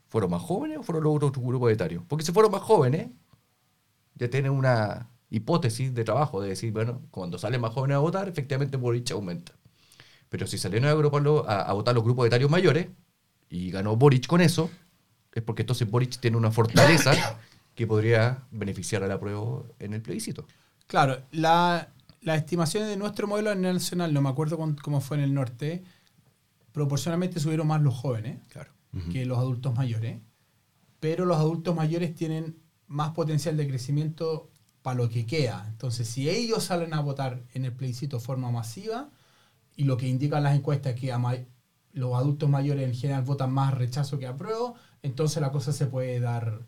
¿fueron 0.10 0.32
más 0.32 0.42
jóvenes 0.42 0.78
o 0.80 0.84
fueron 0.84 1.04
los 1.06 1.16
otros 1.16 1.44
grupos 1.44 1.72
etarios? 1.72 2.04
Porque 2.08 2.26
si 2.26 2.32
fueron 2.32 2.52
más 2.52 2.62
jóvenes, 2.62 3.08
ya 4.16 4.30
tienen 4.30 4.52
una 4.52 5.10
hipótesis 5.30 5.94
de 5.94 6.04
trabajo 6.04 6.42
de 6.42 6.50
decir, 6.50 6.74
bueno, 6.74 7.02
cuando 7.12 7.38
salen 7.38 7.62
más 7.62 7.74
jóvenes 7.74 7.96
a 7.96 8.00
votar, 8.00 8.28
efectivamente 8.28 8.78
Boric 8.78 9.12
aumenta. 9.12 9.54
Pero 10.28 10.46
si 10.46 10.58
salieron 10.58 10.90
a, 10.90 11.74
votar 11.74 11.96
los 11.96 12.04
grupos 12.04 12.28
etarios 12.28 12.52
mayores 12.52 12.88
y 13.50 13.72
ganó 13.72 13.96
Boric 13.96 14.28
con 14.28 14.42
eso, 14.42 14.70
es 15.34 15.42
porque 15.42 15.64
entonces 15.64 15.90
Boric 15.90 16.20
tiene 16.20 16.38
una 16.38 16.52
fortaleza 16.52 17.14
que 17.76 17.88
podría 17.88 18.44
beneficiar 18.52 19.04
a 19.04 19.08
la 19.08 19.20
prueba 19.20 19.64
en 19.80 19.94
el 19.94 20.02
plebiscito. 20.02 20.46
Claro, 20.86 21.22
la- 21.32 21.90
las 22.22 22.38
estimaciones 22.38 22.90
de 22.90 22.98
nuestro 22.98 23.28
modelo 23.28 23.54
nacional, 23.56 24.14
no 24.14 24.22
me 24.22 24.30
acuerdo 24.30 24.58
cómo 24.82 25.02
fue 25.02 25.18
en 25.18 25.24
el 25.24 25.34
norte, 25.34 25.84
proporcionalmente 26.72 27.40
subieron 27.40 27.68
más 27.68 27.82
los 27.82 27.96
jóvenes 27.96 28.40
Claro. 28.50 28.72
que 29.12 29.26
los 29.26 29.38
adultos 29.38 29.76
mayores, 29.76 30.20
pero 31.00 31.26
los 31.26 31.38
adultos 31.38 31.76
mayores 31.76 32.16
tienen 32.16 32.58
más 32.88 33.12
potencial 33.12 33.56
de 33.56 33.68
crecimiento 33.68 34.50
para 34.82 34.98
lo 34.98 35.10
que 35.10 35.26
queda. 35.26 35.66
Entonces, 35.70 36.08
si 36.08 36.30
ellos 36.30 36.64
salen 36.64 36.94
a 36.94 37.02
votar 37.02 37.44
en 37.54 37.66
el 37.66 37.74
plebiscito 37.74 38.18
de 38.18 38.24
forma 38.24 38.52
masiva, 38.52 39.10
y 39.76 39.84
lo 39.84 39.96
que 39.98 40.08
indican 40.08 40.44
las 40.44 40.56
encuestas 40.56 40.96
es 40.96 41.00
que 41.00 41.14
los 41.94 42.16
adultos 42.16 42.50
mayores 42.50 42.88
en 42.90 42.96
general 42.96 43.24
votan 43.24 43.52
más 43.54 43.74
rechazo 43.74 44.20
que 44.20 44.28
apruebo, 44.28 44.76
entonces 45.04 45.42
la 45.42 45.52
cosa 45.52 45.72
se 45.72 45.86
puede 45.86 46.20
dar, 46.20 46.66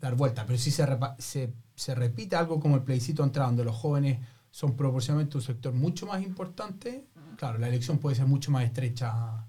dar 0.00 0.14
vuelta. 0.14 0.46
Pero 0.46 0.58
si 0.58 0.70
se, 0.70 0.86
se, 1.18 1.52
se 1.74 1.94
repite 1.94 2.36
algo 2.36 2.60
como 2.60 2.76
el 2.76 2.82
plebiscito 2.82 3.24
entrada, 3.24 3.48
donde 3.48 3.64
los 3.64 3.74
jóvenes 3.76 4.20
son 4.52 4.76
proporcionalmente 4.76 5.38
un 5.38 5.42
sector 5.42 5.72
mucho 5.72 6.06
más 6.06 6.22
importante, 6.22 7.06
claro, 7.38 7.58
la 7.58 7.68
elección 7.68 7.98
puede 7.98 8.14
ser 8.16 8.26
mucho 8.26 8.50
más 8.50 8.64
estrecha 8.64 9.46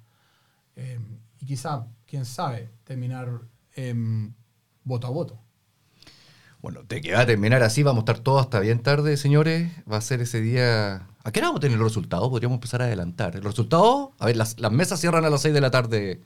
eh, 0.78 0.98
y 1.40 1.46
quizá, 1.46 1.86
quién 2.08 2.26
sabe, 2.26 2.72
terminar 2.86 3.42
em, 3.76 4.34
voto 4.86 5.06
a 5.08 5.10
voto. 5.10 5.40
Bueno, 6.62 6.84
de 6.88 7.02
que 7.02 7.12
va 7.12 7.20
a 7.20 7.26
terminar 7.26 7.62
así, 7.64 7.84
vamos 7.84 8.00
a 8.00 8.04
estar 8.04 8.20
todos 8.20 8.42
hasta 8.42 8.62
bien 8.62 8.80
tarde, 8.80 9.18
señores. 9.18 9.70
Va 9.92 9.98
a 9.98 10.02
ser 10.02 10.22
ese 10.22 10.40
día... 10.40 11.10
¿A 11.26 11.32
qué 11.34 11.42
hora 11.42 11.50
vamos 11.50 11.60
a 11.60 11.62
tener 11.62 11.78
los 11.78 11.90
resultados? 11.90 12.30
Podríamos 12.30 12.56
empezar 12.56 12.82
a 12.82 12.86
adelantar. 12.86 13.36
El 13.36 13.44
resultado, 13.44 14.14
a 14.18 14.28
ver, 14.28 14.38
las, 14.38 14.58
las 14.62 14.72
mesas 14.72 15.02
cierran 15.02 15.26
a 15.26 15.30
las 15.30 15.42
6 15.42 15.54
de 15.54 15.60
la 15.60 15.70
tarde 15.72 16.22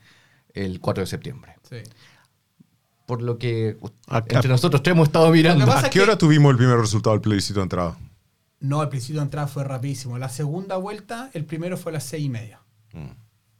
el 0.54 0.78
4 0.78 1.02
de 1.02 1.06
septiembre. 1.08 1.56
Sí. 1.68 1.78
Por 3.06 3.22
lo 3.22 3.38
que 3.38 3.76
Acá- 4.06 4.36
entre 4.36 4.48
nosotros 4.48 4.80
tres 4.84 4.94
hemos 4.94 5.08
estado 5.08 5.28
mirando. 5.32 5.72
¿A 5.72 5.90
qué 5.90 6.00
hora 6.00 6.16
tuvimos 6.16 6.52
el 6.52 6.56
primer 6.56 6.78
resultado 6.78 7.14
del 7.14 7.20
plebiscito 7.20 7.58
de 7.58 7.64
entrada? 7.64 7.98
No, 8.60 8.82
el 8.82 8.88
plebiscito 8.88 9.18
de 9.18 9.24
entrada 9.24 9.46
fue 9.46 9.64
rapidísimo. 9.64 10.18
La 10.18 10.28
segunda 10.28 10.76
vuelta, 10.76 11.30
el 11.32 11.44
primero 11.44 11.76
fue 11.76 11.92
a 11.92 11.94
las 11.94 12.04
seis 12.04 12.24
y 12.24 12.28
media. 12.28 12.60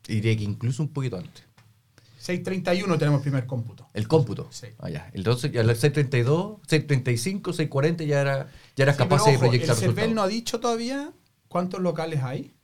Diría 0.07 0.37
que 0.37 0.43
incluso 0.43 0.83
un 0.83 0.89
poquito 0.89 1.17
antes. 1.17 1.49
6.31 2.29 2.99
tenemos 2.99 3.21
el 3.21 3.23
primer 3.23 3.47
cómputo. 3.47 3.89
El 3.95 4.07
cómputo. 4.09 4.49
Sí. 4.51 4.67
Ah, 4.79 4.91
ya. 4.91 5.11
Entonces, 5.15 5.51
ya 5.53 5.63
las 5.63 5.83
6.32, 5.83 6.61
6.35, 6.61 7.43
6.40 7.69 8.05
ya, 8.05 8.21
era, 8.21 8.51
ya 8.77 8.83
eras 8.83 8.97
Sí, 8.97 9.03
capaz 9.03 9.25
de 9.25 9.39
proyectar 9.39 9.71
El 9.71 9.77
CERVEL 9.77 10.15
no 10.15 10.23
ha 10.23 10.29
dicho 10.29 10.61
todavía 10.61 11.13
cuántos 11.49 11.81
locales 11.81 12.23
hay. 12.23 12.55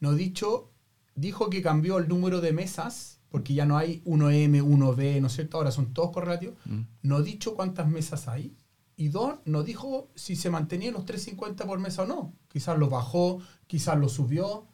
No 0.00 0.10
ha 0.10 0.14
dicho, 0.14 0.70
dijo 1.14 1.50
que 1.50 1.62
cambió 1.62 1.98
el 1.98 2.08
número 2.08 2.40
de 2.40 2.52
mesas, 2.52 3.20
porque 3.28 3.54
ya 3.54 3.66
no 3.66 3.76
hay 3.76 4.02
1M, 4.04 4.62
1B, 4.62 5.20
¿no 5.20 5.26
es 5.26 5.32
cierto? 5.34 5.58
Ahora 5.58 5.70
son 5.70 5.92
todos 5.92 6.12
correlativos. 6.12 6.54
Mm. 6.64 6.80
No 7.02 7.16
ha 7.16 7.22
dicho 7.22 7.54
cuántas 7.54 7.88
mesas 7.88 8.28
hay. 8.28 8.56
Y 8.96 9.08
dos, 9.08 9.36
no 9.44 9.62
dijo 9.62 10.08
si 10.14 10.36
se 10.36 10.50
mantenía 10.50 10.90
los 10.92 11.04
350 11.06 11.66
por 11.66 11.78
mesa 11.78 12.02
o 12.02 12.06
no. 12.06 12.32
Quizás 12.48 12.78
lo 12.78 12.88
bajó, 12.88 13.38
quizás 13.66 13.98
lo 13.98 14.08
subió, 14.08 14.66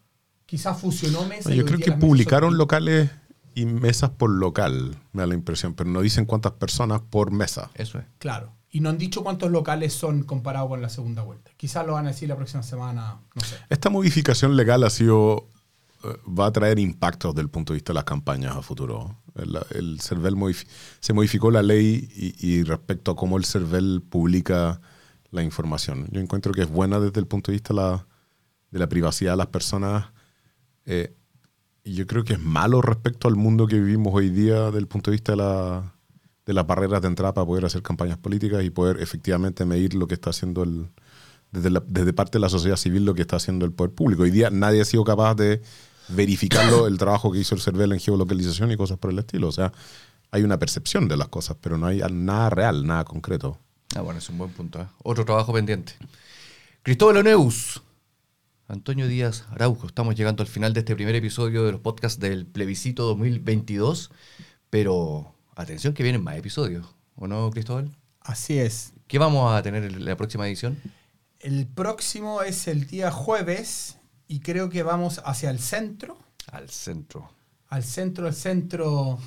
quizás 0.46 0.80
fusionó 0.80 1.24
mesas. 1.24 1.52
y 1.52 1.56
Yo 1.56 1.64
creo 1.64 1.78
que 1.78 1.92
publicaron 1.92 2.50
son- 2.50 2.58
locales 2.58 3.10
y 3.54 3.64
mesas 3.64 4.10
por 4.10 4.30
local, 4.30 4.96
me 5.12 5.22
da 5.22 5.26
la 5.26 5.34
impresión, 5.34 5.74
pero 5.74 5.90
no 5.90 6.00
dicen 6.00 6.26
cuántas 6.26 6.52
personas 6.52 7.00
por 7.00 7.30
mesa. 7.32 7.70
Eso 7.74 7.98
es. 7.98 8.04
Claro. 8.18 8.52
Y 8.70 8.80
no 8.80 8.90
han 8.90 8.98
dicho 8.98 9.22
cuántos 9.24 9.50
locales 9.50 9.94
son 9.94 10.22
comparados 10.24 10.68
con 10.68 10.82
la 10.82 10.90
segunda 10.90 11.22
vuelta. 11.22 11.50
Quizás 11.56 11.86
lo 11.86 11.94
van 11.94 12.04
a 12.06 12.10
decir 12.10 12.28
la 12.28 12.36
próxima 12.36 12.62
semana, 12.62 13.18
no 13.34 13.42
sé. 13.42 13.56
Esta 13.70 13.88
modificación 13.88 14.56
legal 14.56 14.84
ha 14.84 14.90
sido 14.90 15.46
va 16.26 16.46
a 16.46 16.52
traer 16.52 16.78
impactos 16.78 17.34
desde 17.34 17.42
el 17.42 17.50
punto 17.50 17.72
de 17.72 17.76
vista 17.78 17.92
de 17.92 17.96
las 17.96 18.04
campañas 18.04 18.56
a 18.56 18.62
futuro. 18.62 19.16
El, 19.34 19.58
el 19.70 20.00
CERVEL 20.00 20.34
se 21.00 21.12
modificó 21.12 21.50
la 21.50 21.62
ley 21.62 22.08
y, 22.38 22.62
respecto 22.62 23.10
a 23.10 23.16
cómo 23.16 23.36
el 23.36 23.44
CERVEL 23.44 24.02
publica 24.08 24.80
la 25.30 25.42
información. 25.42 26.06
Yo 26.10 26.20
encuentro 26.20 26.52
que 26.52 26.62
es 26.62 26.70
buena 26.70 26.98
desde 27.00 27.20
el 27.20 27.26
punto 27.26 27.50
de 27.50 27.56
vista 27.56 27.74
de 27.74 28.78
la, 28.78 28.88
privacidad 28.88 29.32
de 29.32 29.36
las 29.36 29.48
personas. 29.48 30.06
eh, 30.86 31.14
y 31.84 31.94
yo 31.94 32.06
creo 32.06 32.22
que 32.22 32.34
es 32.34 32.40
malo 32.40 32.82
respecto 32.82 33.28
al 33.28 33.36
mundo 33.36 33.66
que 33.66 33.76
vivimos 33.80 34.12
hoy 34.14 34.28
día 34.28 34.66
desde 34.66 34.78
el 34.78 34.88
punto 34.88 35.10
de 35.10 35.14
vista 35.14 35.32
de, 35.32 35.36
la, 35.38 35.94
las 36.46 36.66
barreras 36.66 37.00
de 37.00 37.08
entrada 37.08 37.32
para 37.32 37.46
poder 37.46 37.64
hacer 37.64 37.82
campañas 37.82 38.18
políticas 38.18 38.62
y 38.62 38.70
poder 38.70 39.00
efectivamente 39.00 39.64
medir 39.64 39.94
lo 39.94 40.06
que 40.06 40.14
está 40.14 40.30
haciendo 40.30 40.62
el, 40.64 40.90
desde, 41.50 41.70
la- 41.70 41.82
desde 41.86 42.12
parte 42.12 42.36
de 42.38 42.40
la 42.40 42.50
sociedad 42.50 42.76
civil 42.76 43.04
lo 43.06 43.14
que 43.14 43.22
está 43.22 43.36
haciendo 43.36 43.64
el 43.64 43.72
poder 43.72 43.94
público. 43.94 44.22
Hoy 44.24 44.30
día 44.30 44.50
nadie 44.50 44.82
ha 44.82 44.84
sido 44.84 45.02
capaz 45.04 45.34
de 45.36 45.62
verificarlo 46.08 46.86
el 46.86 46.98
trabajo 46.98 47.30
que 47.30 47.38
hizo 47.38 47.54
el 47.54 47.60
CERVEL 47.60 47.92
en 47.92 48.00
geolocalización 48.00 48.70
y 48.70 48.76
cosas 48.76 48.98
por 48.98 49.10
el 49.10 49.18
estilo. 49.18 49.48
O 49.48 49.52
sea, 49.52 49.72
hay 50.30 50.42
una 50.42 50.58
percepción 50.58 51.08
de 51.08 51.16
las 51.16 51.28
cosas, 51.28 51.56
pero 51.60 51.78
no 51.78 51.86
hay 51.86 52.02
nada 52.10 52.50
real, 52.50 52.86
nada 52.86 53.04
concreto. 53.04 53.58
Ah, 53.94 54.00
bueno, 54.02 54.18
es 54.18 54.28
un 54.28 54.38
buen 54.38 54.50
punto. 54.50 54.80
¿eh? 54.80 54.86
Otro 55.02 55.24
trabajo 55.24 55.52
pendiente. 55.52 55.94
Cristóbal 56.82 57.18
Oneus, 57.18 57.82
Antonio 58.66 59.08
Díaz 59.08 59.44
Araujo, 59.50 59.86
estamos 59.86 60.14
llegando 60.14 60.42
al 60.42 60.48
final 60.48 60.74
de 60.74 60.80
este 60.80 60.94
primer 60.94 61.14
episodio 61.14 61.64
de 61.64 61.72
los 61.72 61.80
podcasts 61.80 62.20
del 62.20 62.46
plebiscito 62.46 63.04
2022, 63.04 64.10
pero 64.70 65.34
atención 65.56 65.94
que 65.94 66.02
vienen 66.02 66.22
más 66.22 66.36
episodios, 66.36 66.86
¿o 67.14 67.26
no, 67.26 67.50
Cristóbal? 67.50 67.90
Así 68.20 68.58
es. 68.58 68.92
¿Qué 69.06 69.18
vamos 69.18 69.52
a 69.52 69.62
tener 69.62 69.84
en 69.84 70.04
la 70.04 70.16
próxima 70.16 70.46
edición? 70.46 70.78
El 71.40 71.66
próximo 71.66 72.42
es 72.42 72.68
el 72.68 72.86
día 72.86 73.10
jueves 73.10 73.97
y 74.28 74.40
creo 74.40 74.68
que 74.68 74.82
vamos 74.82 75.20
hacia 75.24 75.50
el 75.50 75.58
centro. 75.58 76.16
Al 76.52 76.68
centro. 76.70 77.30
Al 77.68 77.82
centro, 77.84 78.26
al 78.26 78.34
centro. 78.34 79.18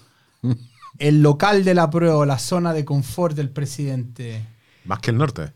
El 0.98 1.22
local 1.22 1.64
de 1.64 1.74
la 1.74 1.90
prueba, 1.90 2.26
la 2.26 2.40
zona 2.40 2.74
de 2.74 2.86
confort 2.86 3.36
del 3.36 3.50
presidente. 3.50 4.42
Más 4.86 5.00
que 5.00 5.12
el 5.12 5.18
norte. 5.18 5.52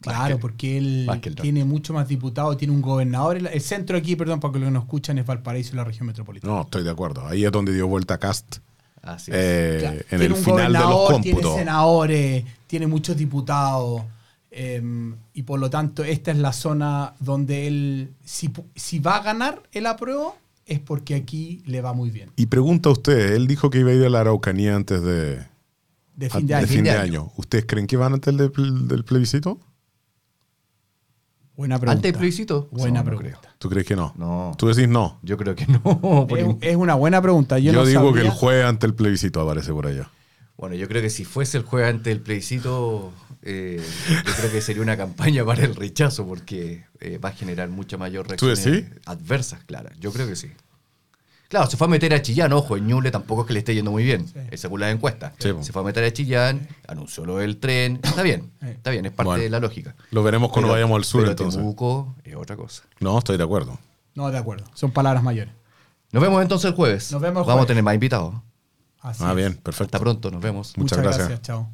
Claro, 0.00 0.36
que- 0.36 0.40
porque 0.40 0.76
él 0.78 1.08
tiene 1.40 1.64
mucho 1.64 1.94
más 1.94 2.08
diputados, 2.08 2.56
tiene 2.58 2.74
un 2.74 2.82
gobernador. 2.82 3.36
El, 3.36 3.46
el 3.46 3.60
centro 3.60 3.96
aquí, 3.96 4.16
perdón, 4.16 4.40
para 4.40 4.52
que 4.52 4.58
los 4.58 4.66
que 4.68 4.72
nos 4.72 4.82
escuchan, 4.84 5.18
es 5.18 5.24
Valparaíso 5.26 5.72
y 5.72 5.76
la 5.76 5.84
región 5.84 6.06
metropolitana. 6.06 6.52
No, 6.52 6.62
estoy 6.62 6.82
de 6.82 6.90
acuerdo. 6.90 7.26
Ahí 7.26 7.44
es 7.44 7.52
donde 7.52 7.72
dio 7.72 7.86
vuelta 7.86 8.18
Cast 8.18 8.56
Así 9.00 9.30
es. 9.30 9.36
eh, 9.38 9.76
Claro, 9.80 9.96
en 10.00 10.06
tiene 10.08 10.24
el 10.26 10.32
un 10.32 10.38
final 10.38 10.72
de 10.72 10.78
los 10.78 10.82
gobernador, 10.88 11.22
Tiene 11.22 11.30
cómputos. 11.36 11.58
senadores, 11.58 12.44
tiene 12.66 12.86
muchos 12.86 13.16
diputados. 13.16 14.02
Eh, 14.56 14.82
y 15.32 15.42
por 15.42 15.58
lo 15.60 15.68
tanto, 15.70 16.04
esta 16.04 16.30
es 16.30 16.38
la 16.38 16.52
zona 16.52 17.14
donde 17.20 17.66
él, 17.66 18.10
si, 18.24 18.52
si 18.76 18.98
va 19.00 19.16
a 19.16 19.22
ganar 19.22 19.62
el 19.72 19.86
apruebo, 19.86 20.36
es 20.66 20.78
porque 20.80 21.14
aquí 21.14 21.62
le 21.66 21.80
va 21.80 21.92
muy 21.92 22.10
bien. 22.10 22.30
Y 22.36 22.46
pregunta 22.46 22.88
a 22.88 22.92
usted, 22.92 23.34
él 23.34 23.46
dijo 23.46 23.68
que 23.70 23.80
iba 23.80 23.90
a 23.90 23.94
ir 23.94 24.04
a 24.04 24.08
la 24.10 24.20
Araucanía 24.20 24.74
antes 24.76 25.02
de, 25.02 25.44
De 26.16 26.30
fin 26.30 26.46
de 26.46 26.54
año. 26.54 26.66
fin 26.66 26.84
de 26.84 26.90
de 26.92 26.96
año. 26.96 27.32
¿Ustedes 27.36 27.64
creen 27.66 27.86
que 27.86 27.96
van 27.96 28.14
antes 28.14 28.34
del, 28.36 28.88
del 28.88 29.04
plebiscito? 29.04 29.58
Buena 31.56 31.78
pregunta. 31.78 31.92
¿Antes 31.96 32.12
del 32.12 32.18
plebiscito? 32.18 32.68
Buena 32.72 33.00
No, 33.00 33.06
pregunta. 33.06 33.54
¿Tú 33.58 33.68
crees 33.68 33.86
que 33.86 33.94
no? 33.94 34.12
No. 34.16 34.54
Tú 34.58 34.66
decís 34.68 34.88
no. 34.88 35.18
Yo 35.22 35.36
creo 35.36 35.54
que 35.54 35.66
no. 35.66 36.26
Es, 36.36 36.46
es 36.70 36.76
una 36.76 36.94
buena 36.94 37.22
pregunta. 37.22 37.58
Yo, 37.58 37.72
Yo, 37.72 37.80
no 37.80 37.86
digo 37.86 38.12
que 38.12 38.22
el 38.22 38.30
jueves 38.30 38.64
ante 38.66 38.86
el 38.86 38.94
plebiscito 38.94 39.40
aparece 39.40 39.72
por 39.72 39.86
allá. 39.86 40.10
Bueno, 40.56 40.76
yo 40.76 40.86
creo 40.88 41.02
que 41.02 41.10
si 41.10 41.24
fuese 41.24 41.58
el 41.58 41.64
jueves 41.64 41.90
antes 41.90 42.04
del 42.04 42.20
plebiscito, 42.20 43.12
eh, 43.42 43.82
yo 44.24 44.32
creo 44.36 44.52
que 44.52 44.60
sería 44.60 44.82
una 44.82 44.96
campaña 44.96 45.44
para 45.44 45.64
el 45.64 45.74
rechazo, 45.74 46.26
porque 46.26 46.84
eh, 47.00 47.18
va 47.18 47.30
a 47.30 47.32
generar 47.32 47.68
mucha 47.68 47.96
mayor 47.96 48.26
¿Tú 48.36 48.46
reacciones 48.46 48.64
decís? 48.86 49.00
adversas, 49.06 49.64
claro. 49.64 49.90
Yo 49.98 50.12
creo 50.12 50.26
que 50.28 50.36
sí. 50.36 50.50
Claro, 51.48 51.68
se 51.70 51.76
fue 51.76 51.86
a 51.86 51.90
meter 51.90 52.12
a 52.14 52.22
Chillán, 52.22 52.52
ojo, 52.52 52.76
en 52.76 52.86
Ñuble 52.86 53.10
tampoco 53.10 53.42
es 53.42 53.46
que 53.48 53.52
le 53.52 53.58
esté 53.60 53.74
yendo 53.74 53.90
muy 53.90 54.02
bien, 54.02 54.26
Sí. 54.26 54.56
según 54.56 54.80
las 54.80 54.92
encuestas. 54.94 55.34
Sí, 55.38 55.50
se 55.60 55.72
fue 55.72 55.82
a 55.82 55.84
meter 55.84 56.02
a 56.04 56.12
Chillán, 56.12 56.66
anunció 56.88 57.24
lo 57.26 57.36
del 57.36 57.58
tren, 57.58 58.00
está 58.02 58.22
bien, 58.22 58.50
Sí. 58.60 58.68
está 58.68 58.90
bien, 58.90 59.04
es 59.06 59.12
parte 59.12 59.26
Bueno. 59.28 59.42
de 59.42 59.50
la 59.50 59.60
lógica. 59.60 59.94
Lo 60.10 60.22
veremos 60.22 60.50
cuando 60.50 60.68
Pero- 60.68 60.74
vayamos 60.74 60.96
al 60.96 61.04
sur 61.04 61.20
pero 61.22 61.32
entonces. 61.32 61.58
Temuco 61.60 62.16
es 62.24 62.34
otra 62.36 62.56
cosa. 62.56 62.84
No, 63.00 63.18
estoy 63.18 63.36
de 63.36 63.44
acuerdo. 63.44 63.78
No, 64.14 64.30
de 64.30 64.38
acuerdo. 64.38 64.64
Son 64.74 64.90
palabras 64.92 65.22
mayores. 65.22 65.52
Nos 66.12 66.22
vemos 66.22 66.40
entonces 66.42 66.70
el 66.70 66.76
jueves. 66.76 67.12
Nos 67.12 67.20
vemos 67.20 67.42
el 67.42 67.46
Vamos 67.46 67.50
a 67.50 67.52
jueves. 67.54 67.66
tener 67.68 67.82
más 67.82 67.94
invitados. 67.94 68.34
Así 69.04 69.22
ah, 69.22 69.30
es. 69.30 69.36
bien, 69.36 69.54
perfecto. 69.54 69.96
Hasta 69.96 70.00
pronto, 70.00 70.30
nos 70.30 70.40
vemos. 70.40 70.76
Muchas 70.78 70.98
gracias. 70.98 71.42
Chao. 71.42 71.70